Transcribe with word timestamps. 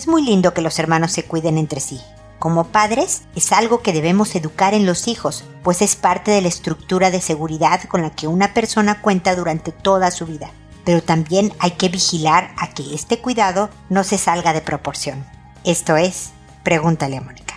Es 0.00 0.08
muy 0.08 0.22
lindo 0.22 0.54
que 0.54 0.62
los 0.62 0.78
hermanos 0.78 1.12
se 1.12 1.24
cuiden 1.24 1.58
entre 1.58 1.78
sí. 1.78 2.00
Como 2.38 2.68
padres, 2.68 3.24
es 3.36 3.52
algo 3.52 3.82
que 3.82 3.92
debemos 3.92 4.34
educar 4.34 4.72
en 4.72 4.86
los 4.86 5.08
hijos, 5.08 5.44
pues 5.62 5.82
es 5.82 5.94
parte 5.94 6.30
de 6.30 6.40
la 6.40 6.48
estructura 6.48 7.10
de 7.10 7.20
seguridad 7.20 7.82
con 7.84 8.00
la 8.00 8.08
que 8.08 8.26
una 8.26 8.54
persona 8.54 9.02
cuenta 9.02 9.36
durante 9.36 9.72
toda 9.72 10.10
su 10.10 10.24
vida. 10.24 10.52
Pero 10.86 11.02
también 11.02 11.52
hay 11.58 11.72
que 11.72 11.90
vigilar 11.90 12.50
a 12.56 12.70
que 12.70 12.94
este 12.94 13.18
cuidado 13.18 13.68
no 13.90 14.02
se 14.02 14.16
salga 14.16 14.54
de 14.54 14.62
proporción. 14.62 15.22
Esto 15.64 15.98
es, 15.98 16.30
pregúntale 16.62 17.18
a 17.18 17.20
Mónica. 17.20 17.49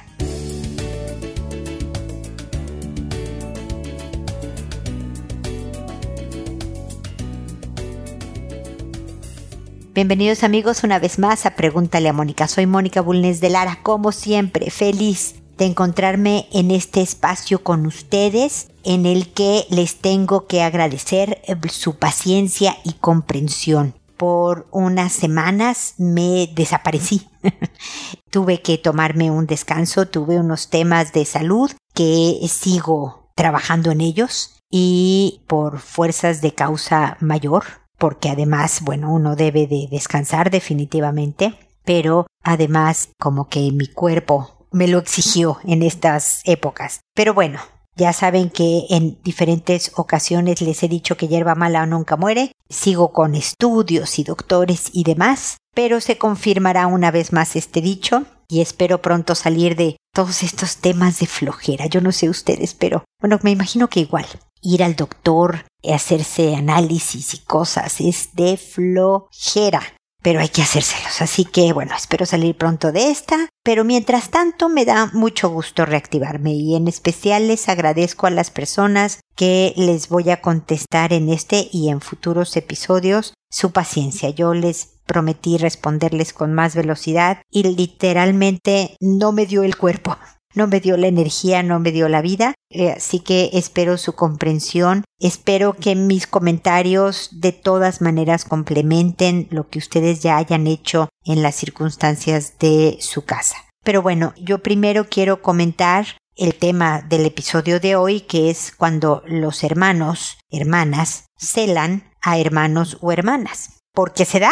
Bienvenidos 9.94 10.44
amigos 10.44 10.84
una 10.84 10.98
vez 10.98 11.20
más 11.20 11.46
a 11.46 11.56
Pregúntale 11.56 12.10
a 12.10 12.14
Mónica. 12.14 12.48
Soy 12.48 12.66
Mónica 12.66 13.00
Bulnes 13.00 13.40
de 13.42 13.52
Lara, 13.52 13.78
como 13.84 14.12
siempre, 14.12 14.72
feliz 14.72 15.36
de 15.60 15.66
encontrarme 15.66 16.48
en 16.52 16.72
este 16.72 17.04
espacio 17.04 17.64
con 17.64 17.86
ustedes 17.86 18.70
en 18.84 19.06
el 19.06 19.32
que 19.34 19.68
les 19.70 19.98
tengo 19.98 20.48
que 20.48 20.64
agradecer 20.64 21.44
eh, 21.46 21.56
su 21.70 22.00
paciencia 22.00 22.76
y 22.84 22.94
comprensión. 22.94 23.94
Por 24.18 24.66
unas 24.72 25.14
semanas 25.14 25.94
me 26.00 26.50
desaparecí. 26.56 27.30
tuve 28.32 28.64
que 28.64 28.80
tomarme 28.80 29.30
un 29.30 29.46
descanso, 29.46 30.08
tuve 30.08 30.40
unos 30.40 30.72
temas 30.72 31.14
de 31.14 31.24
salud 31.24 31.72
que 31.94 32.40
sigo 32.50 33.30
trabajando 33.36 33.92
en 33.92 34.02
ellos 34.02 34.58
y 34.72 35.44
por 35.46 35.78
fuerzas 35.78 36.42
de 36.42 36.56
causa 36.56 37.16
mayor 37.20 37.83
porque 37.98 38.30
además, 38.30 38.82
bueno, 38.82 39.12
uno 39.12 39.36
debe 39.36 39.68
de 39.68 39.88
descansar 39.90 40.50
definitivamente, 40.50 41.56
pero 41.86 42.28
además 42.44 43.10
como 43.20 43.50
que 43.50 43.72
mi 43.72 43.88
cuerpo 43.88 44.68
me 44.72 44.88
lo 44.88 45.00
exigió 45.00 45.60
en 45.64 45.84
estas 45.84 46.42
épocas. 46.46 47.02
Pero 47.14 47.34
bueno, 47.34 47.60
ya 47.96 48.12
saben 48.12 48.50
que 48.50 48.86
en 48.90 49.20
diferentes 49.24 49.92
ocasiones 49.96 50.62
les 50.62 50.82
he 50.82 50.88
dicho 50.88 51.16
que 51.16 51.28
hierba 51.28 51.54
mala 51.56 51.86
nunca 51.86 52.18
muere. 52.18 52.52
Sigo 52.70 53.14
con 53.14 53.36
estudios 53.36 54.18
y 54.18 54.24
doctores 54.24 54.90
y 54.94 55.04
demás, 55.04 55.58
pero 55.76 56.02
se 56.02 56.18
confirmará 56.18 56.88
una 56.88 57.12
vez 57.12 57.32
más 57.34 57.56
este 57.56 57.82
dicho 57.82 58.26
y 58.48 58.62
espero 58.62 59.02
pronto 59.02 59.36
salir 59.36 59.76
de 59.76 59.98
todos 60.14 60.42
estos 60.42 60.78
temas 60.78 61.20
de 61.20 61.28
flojera. 61.28 61.86
Yo 61.86 62.02
no 62.02 62.12
sé 62.12 62.30
ustedes, 62.30 62.74
pero 62.74 63.04
bueno, 63.22 63.40
me 63.44 63.52
imagino 63.52 63.88
que 63.90 64.00
igual 64.00 64.26
ir 64.62 64.84
al 64.84 64.96
doctor, 64.96 65.66
hacerse 65.92 66.56
análisis 66.56 67.34
y 67.34 67.40
cosas, 67.40 68.00
es 68.00 68.30
de 68.34 68.58
flojera. 68.58 69.82
Pero 70.22 70.40
hay 70.40 70.48
que 70.48 70.62
hacérselos, 70.62 71.22
así 71.22 71.44
que 71.44 71.74
bueno, 71.74 71.94
espero 71.98 72.26
salir 72.26 72.56
pronto 72.56 72.94
de 72.94 73.12
esta, 73.12 73.50
pero 73.62 73.84
mientras 73.84 74.30
tanto 74.30 74.70
me 74.70 74.86
da 74.86 75.12
mucho 75.14 75.50
gusto 75.50 75.86
reactivarme 75.86 76.54
y 76.54 76.76
en 76.78 76.88
especial 76.88 77.50
les 77.50 77.68
agradezco 77.68 78.26
a 78.26 78.30
las 78.30 78.50
personas 78.50 79.20
que 79.36 79.74
les 79.76 80.08
voy 80.08 80.30
a 80.30 80.40
contestar 80.40 81.12
en 81.12 81.28
este 81.28 81.68
y 81.74 81.90
en 81.90 82.00
futuros 82.00 82.56
episodios 82.56 83.34
su 83.52 83.72
paciencia. 83.72 84.30
Yo 84.30 84.54
les 84.54 84.94
prometí 85.06 85.58
responderles 85.58 86.32
con 86.32 86.54
más 86.54 86.74
velocidad 86.74 87.42
y 87.52 87.64
literalmente 87.64 88.96
no 89.02 89.34
me 89.34 89.46
dio 89.46 89.64
el 89.64 89.76
cuerpo 89.76 90.18
no 90.54 90.68
me 90.68 90.80
dio 90.80 90.98
la 90.98 91.08
energía, 91.08 91.64
no 91.64 91.80
me 91.80 91.92
dio 91.92 92.10
la 92.10 92.22
vida, 92.22 92.54
eh, 92.70 92.92
así 92.92 93.20
que 93.20 93.50
espero 93.54 93.98
su 93.98 94.14
comprensión, 94.14 95.04
espero 95.20 95.74
que 95.74 95.96
mis 95.96 96.28
comentarios 96.28 97.30
de 97.32 97.52
todas 97.52 98.02
maneras 98.02 98.46
complementen 98.46 99.48
lo 99.52 99.70
que 99.70 99.80
ustedes 99.80 100.22
ya 100.22 100.38
hayan 100.38 100.68
hecho 100.68 101.10
en 101.26 101.42
las 101.44 101.56
circunstancias 101.56 102.54
de 102.60 102.98
su 103.00 103.26
casa. 103.26 103.56
Pero 103.84 104.02
bueno, 104.02 104.34
yo 104.38 104.60
primero 104.64 105.08
quiero 105.10 105.42
comentar 105.42 106.06
el 106.36 106.56
tema 106.56 107.02
del 107.02 107.26
episodio 107.26 107.80
de 107.80 107.96
hoy, 107.96 108.22
que 108.22 108.50
es 108.50 108.74
cuando 108.76 109.24
los 109.26 109.64
hermanos, 109.64 110.38
hermanas, 110.50 111.26
celan 111.38 112.12
a 112.22 112.40
hermanos 112.40 112.98
o 113.02 113.12
hermanas. 113.12 113.82
¿Por 113.94 114.14
qué 114.14 114.26
se 114.26 114.40
da? 114.40 114.52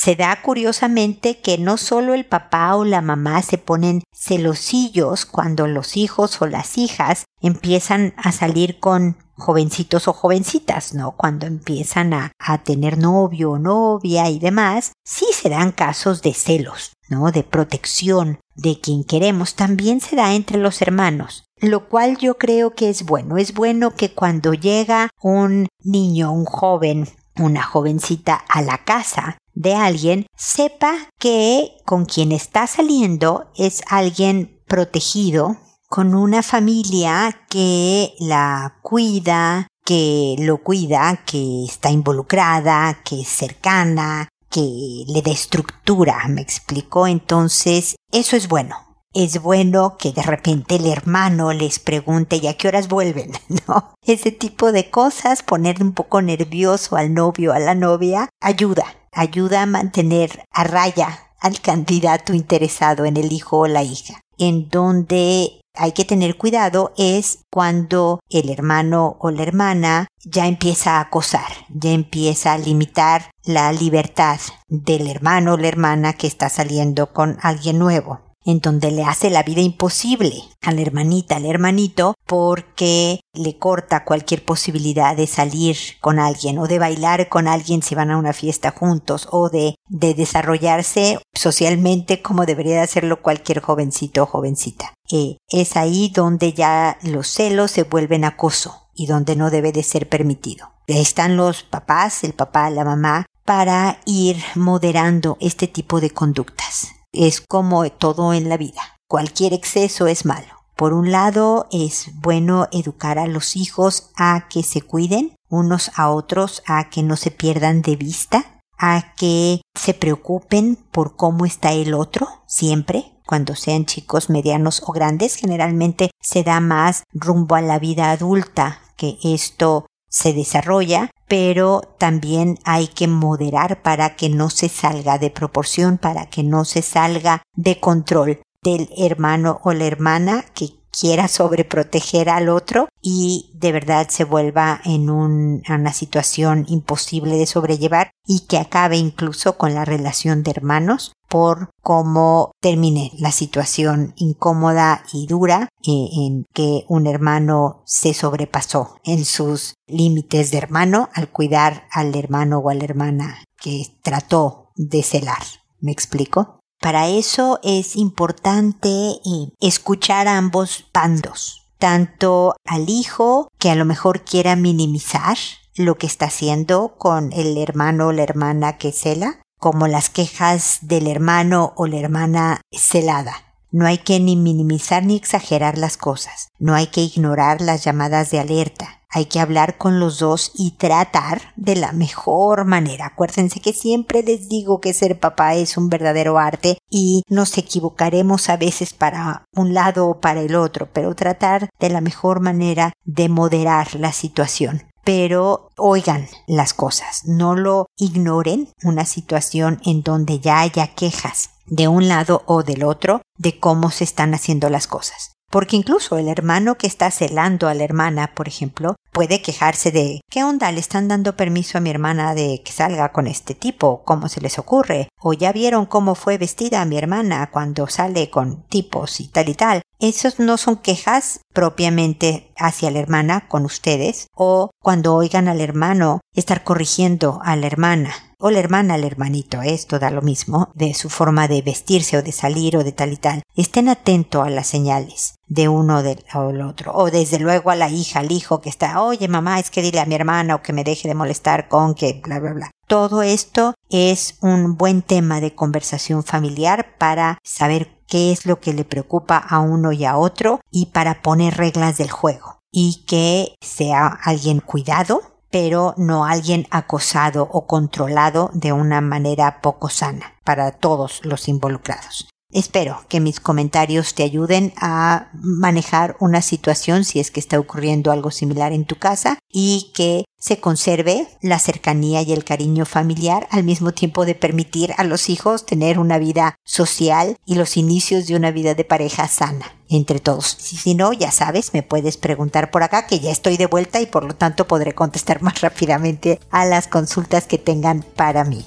Se 0.00 0.14
da 0.14 0.40
curiosamente 0.42 1.40
que 1.40 1.58
no 1.58 1.76
solo 1.76 2.14
el 2.14 2.24
papá 2.24 2.76
o 2.76 2.84
la 2.84 3.02
mamá 3.02 3.42
se 3.42 3.58
ponen 3.58 4.04
celosillos 4.14 5.26
cuando 5.26 5.66
los 5.66 5.96
hijos 5.96 6.40
o 6.40 6.46
las 6.46 6.78
hijas 6.78 7.24
empiezan 7.40 8.14
a 8.16 8.30
salir 8.30 8.78
con 8.78 9.16
jovencitos 9.34 10.06
o 10.06 10.12
jovencitas, 10.12 10.94
¿no? 10.94 11.16
Cuando 11.16 11.46
empiezan 11.46 12.14
a, 12.14 12.30
a, 12.38 12.58
tener 12.58 12.96
novio 12.96 13.50
o 13.50 13.58
novia 13.58 14.30
y 14.30 14.38
demás, 14.38 14.92
sí 15.04 15.26
se 15.32 15.48
dan 15.48 15.72
casos 15.72 16.22
de 16.22 16.32
celos, 16.32 16.92
¿no? 17.08 17.32
De 17.32 17.42
protección 17.42 18.38
de 18.54 18.80
quien 18.80 19.02
queremos. 19.02 19.56
También 19.56 20.00
se 20.00 20.14
da 20.14 20.32
entre 20.32 20.58
los 20.58 20.80
hermanos, 20.80 21.42
lo 21.56 21.88
cual 21.88 22.18
yo 22.18 22.38
creo 22.38 22.72
que 22.76 22.88
es 22.88 23.04
bueno. 23.04 23.36
Es 23.36 23.52
bueno 23.52 23.96
que 23.96 24.14
cuando 24.14 24.54
llega 24.54 25.10
un 25.20 25.66
niño, 25.82 26.30
un 26.30 26.44
joven, 26.44 27.08
una 27.36 27.64
jovencita 27.64 28.34
a 28.48 28.62
la 28.62 28.78
casa, 28.84 29.38
de 29.58 29.74
alguien, 29.74 30.26
sepa 30.36 30.94
que 31.18 31.72
con 31.84 32.04
quien 32.04 32.30
está 32.30 32.66
saliendo 32.68 33.50
es 33.56 33.82
alguien 33.88 34.62
protegido, 34.68 35.56
con 35.88 36.14
una 36.14 36.42
familia 36.42 37.46
que 37.50 38.14
la 38.20 38.78
cuida, 38.82 39.66
que 39.84 40.36
lo 40.38 40.58
cuida, 40.62 41.24
que 41.26 41.64
está 41.64 41.90
involucrada, 41.90 43.00
que 43.02 43.22
es 43.22 43.28
cercana, 43.28 44.28
que 44.48 45.04
le 45.08 45.22
da 45.22 45.32
estructura, 45.32 46.28
me 46.28 46.40
explicó. 46.40 47.08
Entonces, 47.08 47.96
eso 48.12 48.36
es 48.36 48.48
bueno. 48.48 48.76
Es 49.14 49.42
bueno 49.42 49.96
que 49.98 50.12
de 50.12 50.22
repente 50.22 50.76
el 50.76 50.86
hermano 50.86 51.52
les 51.52 51.78
pregunte 51.78 52.36
¿y 52.36 52.46
a 52.46 52.56
qué 52.56 52.68
horas 52.68 52.88
vuelven? 52.88 53.32
Ese 54.06 54.30
tipo 54.30 54.70
de 54.70 54.90
cosas, 54.90 55.42
poner 55.42 55.82
un 55.82 55.92
poco 55.92 56.22
nervioso 56.22 56.94
al 56.94 57.14
novio, 57.14 57.54
a 57.54 57.58
la 57.58 57.74
novia, 57.74 58.28
ayuda 58.40 58.84
ayuda 59.12 59.62
a 59.62 59.66
mantener 59.66 60.44
a 60.50 60.64
raya 60.64 61.30
al 61.40 61.60
candidato 61.60 62.34
interesado 62.34 63.04
en 63.04 63.16
el 63.16 63.32
hijo 63.32 63.58
o 63.58 63.66
la 63.66 63.82
hija. 63.82 64.20
En 64.38 64.68
donde 64.68 65.60
hay 65.74 65.92
que 65.92 66.04
tener 66.04 66.36
cuidado 66.36 66.92
es 66.96 67.40
cuando 67.50 68.20
el 68.28 68.50
hermano 68.50 69.16
o 69.20 69.30
la 69.30 69.42
hermana 69.42 70.08
ya 70.24 70.46
empieza 70.46 70.96
a 70.96 71.00
acosar, 71.00 71.50
ya 71.68 71.90
empieza 71.90 72.52
a 72.52 72.58
limitar 72.58 73.30
la 73.44 73.72
libertad 73.72 74.40
del 74.68 75.08
hermano 75.08 75.54
o 75.54 75.56
la 75.56 75.68
hermana 75.68 76.12
que 76.12 76.26
está 76.26 76.48
saliendo 76.48 77.12
con 77.12 77.38
alguien 77.42 77.78
nuevo 77.78 78.27
en 78.48 78.60
donde 78.60 78.90
le 78.90 79.04
hace 79.04 79.28
la 79.28 79.42
vida 79.42 79.60
imposible 79.60 80.42
a 80.62 80.72
la 80.72 80.80
hermanita, 80.80 81.36
al 81.36 81.44
hermanito, 81.44 82.14
porque 82.24 83.20
le 83.34 83.58
corta 83.58 84.06
cualquier 84.06 84.42
posibilidad 84.42 85.14
de 85.14 85.26
salir 85.26 85.76
con 86.00 86.18
alguien 86.18 86.58
o 86.58 86.66
de 86.66 86.78
bailar 86.78 87.28
con 87.28 87.46
alguien 87.46 87.82
si 87.82 87.94
van 87.94 88.10
a 88.10 88.16
una 88.16 88.32
fiesta 88.32 88.70
juntos 88.70 89.28
o 89.32 89.50
de, 89.50 89.74
de 89.90 90.14
desarrollarse 90.14 91.18
socialmente 91.34 92.22
como 92.22 92.46
debería 92.46 92.76
de 92.76 92.80
hacerlo 92.80 93.20
cualquier 93.20 93.60
jovencito 93.60 94.22
o 94.22 94.26
jovencita. 94.26 94.94
Eh, 95.12 95.36
es 95.50 95.76
ahí 95.76 96.10
donde 96.14 96.54
ya 96.54 96.96
los 97.02 97.28
celos 97.28 97.70
se 97.70 97.82
vuelven 97.82 98.24
acoso 98.24 98.88
y 98.94 99.04
donde 99.04 99.36
no 99.36 99.50
debe 99.50 99.72
de 99.72 99.82
ser 99.82 100.08
permitido. 100.08 100.70
Están 100.86 101.36
los 101.36 101.64
papás, 101.64 102.24
el 102.24 102.32
papá, 102.32 102.70
la 102.70 102.86
mamá, 102.86 103.26
para 103.44 104.00
ir 104.06 104.42
moderando 104.54 105.36
este 105.38 105.68
tipo 105.68 106.00
de 106.00 106.08
conductas 106.12 106.94
es 107.12 107.40
como 107.40 107.88
todo 107.90 108.32
en 108.32 108.48
la 108.48 108.56
vida. 108.56 108.82
Cualquier 109.08 109.52
exceso 109.52 110.06
es 110.06 110.24
malo. 110.24 110.54
Por 110.76 110.92
un 110.92 111.10
lado, 111.10 111.66
es 111.72 112.10
bueno 112.20 112.68
educar 112.70 113.18
a 113.18 113.26
los 113.26 113.56
hijos 113.56 114.10
a 114.16 114.48
que 114.48 114.62
se 114.62 114.80
cuiden 114.82 115.34
unos 115.48 115.90
a 115.96 116.10
otros, 116.10 116.62
a 116.66 116.88
que 116.90 117.02
no 117.02 117.16
se 117.16 117.30
pierdan 117.30 117.82
de 117.82 117.96
vista, 117.96 118.60
a 118.78 119.14
que 119.16 119.60
se 119.74 119.94
preocupen 119.94 120.76
por 120.92 121.16
cómo 121.16 121.46
está 121.46 121.72
el 121.72 121.94
otro 121.94 122.28
siempre, 122.46 123.12
cuando 123.28 123.54
sean 123.56 123.84
chicos 123.84 124.30
medianos 124.30 124.82
o 124.86 124.92
grandes, 124.92 125.34
generalmente 125.34 126.10
se 126.18 126.44
da 126.44 126.60
más 126.60 127.02
rumbo 127.12 127.56
a 127.56 127.60
la 127.60 127.78
vida 127.78 128.10
adulta 128.10 128.80
que 128.96 129.18
esto 129.22 129.84
se 130.08 130.32
desarrolla, 130.32 131.10
pero 131.26 131.82
también 131.98 132.58
hay 132.64 132.88
que 132.88 133.08
moderar 133.08 133.82
para 133.82 134.16
que 134.16 134.28
no 134.28 134.50
se 134.50 134.68
salga 134.68 135.18
de 135.18 135.30
proporción, 135.30 135.98
para 135.98 136.26
que 136.26 136.42
no 136.42 136.64
se 136.64 136.82
salga 136.82 137.42
de 137.54 137.80
control 137.80 138.40
del 138.62 138.88
hermano 138.96 139.60
o 139.62 139.72
la 139.72 139.84
hermana 139.84 140.44
que 140.54 140.77
quiera 140.90 141.28
sobreproteger 141.28 142.28
al 142.28 142.48
otro 142.48 142.88
y 143.00 143.50
de 143.54 143.72
verdad 143.72 144.08
se 144.08 144.24
vuelva 144.24 144.80
en 144.84 145.10
una 145.10 145.92
situación 145.92 146.64
imposible 146.68 147.36
de 147.36 147.46
sobrellevar 147.46 148.10
y 148.26 148.40
que 148.40 148.58
acabe 148.58 148.96
incluso 148.96 149.56
con 149.56 149.74
la 149.74 149.84
relación 149.84 150.42
de 150.42 150.50
hermanos 150.50 151.12
por 151.28 151.70
cómo 151.82 152.52
termine 152.60 153.12
la 153.18 153.32
situación 153.32 154.14
incómoda 154.16 155.04
y 155.12 155.26
dura 155.26 155.68
eh, 155.86 156.08
en 156.16 156.44
que 156.54 156.84
un 156.88 157.06
hermano 157.06 157.82
se 157.84 158.14
sobrepasó 158.14 158.96
en 159.04 159.24
sus 159.24 159.74
límites 159.86 160.50
de 160.50 160.58
hermano 160.58 161.10
al 161.14 161.28
cuidar 161.28 161.86
al 161.92 162.14
hermano 162.16 162.58
o 162.58 162.70
a 162.70 162.74
la 162.74 162.84
hermana 162.84 163.44
que 163.60 163.86
trató 164.02 164.70
de 164.76 165.02
celar. 165.02 165.42
¿Me 165.80 165.92
explico? 165.92 166.57
Para 166.88 167.06
eso 167.06 167.60
es 167.62 167.96
importante 167.96 168.88
eh, 168.88 169.52
escuchar 169.60 170.26
a 170.26 170.38
ambos 170.38 170.86
bandos, 170.94 171.66
tanto 171.78 172.56
al 172.64 172.88
hijo 172.88 173.52
que 173.58 173.68
a 173.70 173.74
lo 173.74 173.84
mejor 173.84 174.22
quiera 174.22 174.56
minimizar 174.56 175.36
lo 175.76 175.98
que 175.98 176.06
está 176.06 176.24
haciendo 176.24 176.94
con 176.96 177.30
el 177.34 177.58
hermano 177.58 178.06
o 178.06 178.12
la 178.12 178.22
hermana 178.22 178.78
que 178.78 178.92
cela, 178.92 179.42
como 179.58 179.86
las 179.86 180.08
quejas 180.08 180.78
del 180.80 181.08
hermano 181.08 181.74
o 181.76 181.86
la 181.86 181.98
hermana 181.98 182.62
celada. 182.72 183.34
No 183.70 183.84
hay 183.84 183.98
que 183.98 184.18
ni 184.18 184.36
minimizar 184.36 185.04
ni 185.04 185.14
exagerar 185.14 185.76
las 185.76 185.98
cosas, 185.98 186.48
no 186.58 186.74
hay 186.74 186.86
que 186.86 187.02
ignorar 187.02 187.60
las 187.60 187.84
llamadas 187.84 188.30
de 188.30 188.40
alerta, 188.40 188.97
hay 189.10 189.26
que 189.26 189.40
hablar 189.40 189.78
con 189.78 190.00
los 190.00 190.18
dos 190.18 190.52
y 190.54 190.72
tratar 190.72 191.52
de 191.56 191.76
la 191.76 191.92
mejor 191.92 192.64
manera. 192.64 193.06
Acuérdense 193.06 193.60
que 193.60 193.72
siempre 193.72 194.22
les 194.22 194.48
digo 194.48 194.80
que 194.80 194.94
ser 194.94 195.18
papá 195.18 195.54
es 195.54 195.76
un 195.76 195.88
verdadero 195.88 196.38
arte 196.38 196.78
y 196.90 197.22
nos 197.28 197.56
equivocaremos 197.58 198.48
a 198.48 198.56
veces 198.56 198.92
para 198.92 199.44
un 199.54 199.74
lado 199.74 200.08
o 200.08 200.20
para 200.20 200.40
el 200.40 200.54
otro, 200.54 200.88
pero 200.92 201.14
tratar 201.14 201.70
de 201.78 201.90
la 201.90 202.00
mejor 202.00 202.40
manera 202.40 202.92
de 203.04 203.28
moderar 203.28 203.94
la 203.94 204.12
situación 204.12 204.82
pero 205.04 205.70
oigan 205.78 206.28
las 206.46 206.74
cosas, 206.74 207.22
no 207.24 207.56
lo 207.56 207.86
ignoren 207.96 208.68
una 208.82 209.06
situación 209.06 209.80
en 209.86 210.02
donde 210.02 210.38
ya 210.38 210.60
haya 210.60 210.88
quejas 210.88 211.48
de 211.64 211.88
un 211.88 212.08
lado 212.08 212.42
o 212.44 212.62
del 212.62 212.84
otro 212.84 213.22
de 213.38 213.58
cómo 213.58 213.90
se 213.90 214.04
están 214.04 214.34
haciendo 214.34 214.68
las 214.68 214.86
cosas. 214.86 215.37
Porque 215.50 215.76
incluso 215.76 216.18
el 216.18 216.28
hermano 216.28 216.76
que 216.76 216.86
está 216.86 217.10
celando 217.10 217.68
a 217.68 217.74
la 217.74 217.84
hermana, 217.84 218.34
por 218.34 218.48
ejemplo, 218.48 218.96
puede 219.12 219.40
quejarse 219.40 219.90
de 219.90 220.20
¿qué 220.30 220.44
onda? 220.44 220.70
¿Le 220.70 220.80
están 220.80 221.08
dando 221.08 221.36
permiso 221.36 221.78
a 221.78 221.80
mi 221.80 221.90
hermana 221.90 222.34
de 222.34 222.62
que 222.62 222.72
salga 222.72 223.12
con 223.12 223.26
este 223.26 223.54
tipo? 223.54 224.02
¿Cómo 224.04 224.28
se 224.28 224.42
les 224.42 224.58
ocurre? 224.58 225.08
¿O 225.20 225.32
ya 225.32 225.52
vieron 225.52 225.86
cómo 225.86 226.14
fue 226.14 226.36
vestida 226.36 226.84
mi 226.84 226.98
hermana 226.98 227.50
cuando 227.50 227.86
sale 227.86 228.28
con 228.28 228.62
tipos 228.64 229.20
y 229.20 229.28
tal 229.28 229.48
y 229.48 229.54
tal? 229.54 229.82
Esos 229.98 230.38
no 230.38 230.58
son 230.58 230.76
quejas 230.76 231.40
propiamente 231.52 232.52
hacia 232.56 232.90
la 232.90 233.00
hermana 233.00 233.48
con 233.48 233.64
ustedes 233.64 234.26
o 234.36 234.70
cuando 234.82 235.14
oigan 235.14 235.48
al 235.48 235.60
hermano 235.60 236.20
estar 236.34 236.62
corrigiendo 236.62 237.40
a 237.42 237.56
la 237.56 237.66
hermana 237.66 238.27
o 238.40 238.50
la 238.50 238.60
hermana 238.60 238.94
al 238.94 239.04
hermanito, 239.04 239.62
esto 239.62 239.98
da 239.98 240.10
lo 240.10 240.22
mismo, 240.22 240.70
de 240.74 240.94
su 240.94 241.10
forma 241.10 241.48
de 241.48 241.60
vestirse 241.60 242.16
o 242.16 242.22
de 242.22 242.32
salir 242.32 242.76
o 242.76 242.84
de 242.84 242.92
tal 242.92 243.12
y 243.12 243.16
tal. 243.16 243.42
Estén 243.56 243.88
atentos 243.88 244.46
a 244.46 244.50
las 244.50 244.68
señales 244.68 245.34
de 245.48 245.68
uno 245.68 245.98
o 245.98 246.02
del 246.02 246.62
otro. 246.62 246.92
O 246.94 247.10
desde 247.10 247.40
luego 247.40 247.70
a 247.70 247.76
la 247.76 247.88
hija, 247.88 248.20
al 248.20 248.30
hijo 248.30 248.60
que 248.60 248.68
está, 248.68 249.02
oye 249.02 249.26
mamá, 249.26 249.58
es 249.58 249.70
que 249.70 249.82
dile 249.82 250.00
a 250.00 250.06
mi 250.06 250.14
hermana 250.14 250.54
o 250.54 250.62
que 250.62 250.72
me 250.72 250.84
deje 250.84 251.08
de 251.08 251.14
molestar 251.14 251.68
con 251.68 251.94
que 251.94 252.20
bla 252.22 252.38
bla 252.38 252.52
bla. 252.52 252.70
Todo 252.86 253.22
esto 253.22 253.74
es 253.90 254.38
un 254.40 254.76
buen 254.76 255.02
tema 255.02 255.40
de 255.40 255.54
conversación 255.54 256.22
familiar 256.22 256.96
para 256.96 257.38
saber 257.42 257.98
qué 258.06 258.32
es 258.32 258.46
lo 258.46 258.60
que 258.60 258.72
le 258.72 258.84
preocupa 258.84 259.36
a 259.36 259.58
uno 259.58 259.92
y 259.92 260.04
a 260.04 260.16
otro 260.16 260.60
y 260.70 260.86
para 260.86 261.22
poner 261.22 261.56
reglas 261.56 261.98
del 261.98 262.10
juego 262.10 262.60
y 262.70 263.04
que 263.06 263.56
sea 263.60 264.06
alguien 264.06 264.60
cuidado 264.60 265.20
pero 265.50 265.94
no 265.96 266.24
alguien 266.24 266.66
acosado 266.70 267.48
o 267.50 267.66
controlado 267.66 268.50
de 268.52 268.72
una 268.72 269.00
manera 269.00 269.60
poco 269.60 269.88
sana 269.88 270.34
para 270.44 270.72
todos 270.72 271.20
los 271.24 271.48
involucrados. 271.48 272.28
Espero 272.50 273.04
que 273.10 273.20
mis 273.20 273.40
comentarios 273.40 274.14
te 274.14 274.22
ayuden 274.22 274.72
a 274.80 275.28
manejar 275.34 276.16
una 276.18 276.40
situación 276.40 277.04
si 277.04 277.20
es 277.20 277.30
que 277.30 277.40
está 277.40 277.60
ocurriendo 277.60 278.10
algo 278.10 278.30
similar 278.30 278.72
en 278.72 278.86
tu 278.86 278.96
casa 278.96 279.38
y 279.52 279.90
que 279.94 280.24
se 280.38 280.58
conserve 280.58 281.28
la 281.42 281.58
cercanía 281.58 282.22
y 282.22 282.32
el 282.32 282.44
cariño 282.44 282.86
familiar 282.86 283.46
al 283.50 283.64
mismo 283.64 283.92
tiempo 283.92 284.24
de 284.24 284.34
permitir 284.34 284.94
a 284.96 285.04
los 285.04 285.28
hijos 285.28 285.66
tener 285.66 285.98
una 285.98 286.16
vida 286.16 286.56
social 286.64 287.36
y 287.44 287.56
los 287.56 287.76
inicios 287.76 288.26
de 288.26 288.36
una 288.36 288.50
vida 288.50 288.74
de 288.74 288.84
pareja 288.84 289.28
sana 289.28 289.76
entre 289.90 290.18
todos. 290.18 290.46
Si, 290.46 290.94
no, 290.94 291.12
ya 291.12 291.30
sabes, 291.30 291.74
me 291.74 291.82
puedes 291.82 292.16
preguntar 292.16 292.70
por 292.70 292.82
acá 292.82 293.06
que 293.06 293.20
ya 293.20 293.30
estoy 293.30 293.58
de 293.58 293.66
vuelta 293.66 294.00
y 294.00 294.06
por 294.06 294.24
lo 294.24 294.34
tanto 294.34 294.66
podré 294.66 294.94
contestar 294.94 295.42
más 295.42 295.60
rápidamente 295.60 296.40
a 296.50 296.64
las 296.64 296.88
consultas 296.88 297.46
que 297.46 297.58
tengan 297.58 298.02
para 298.16 298.44
mí. 298.44 298.64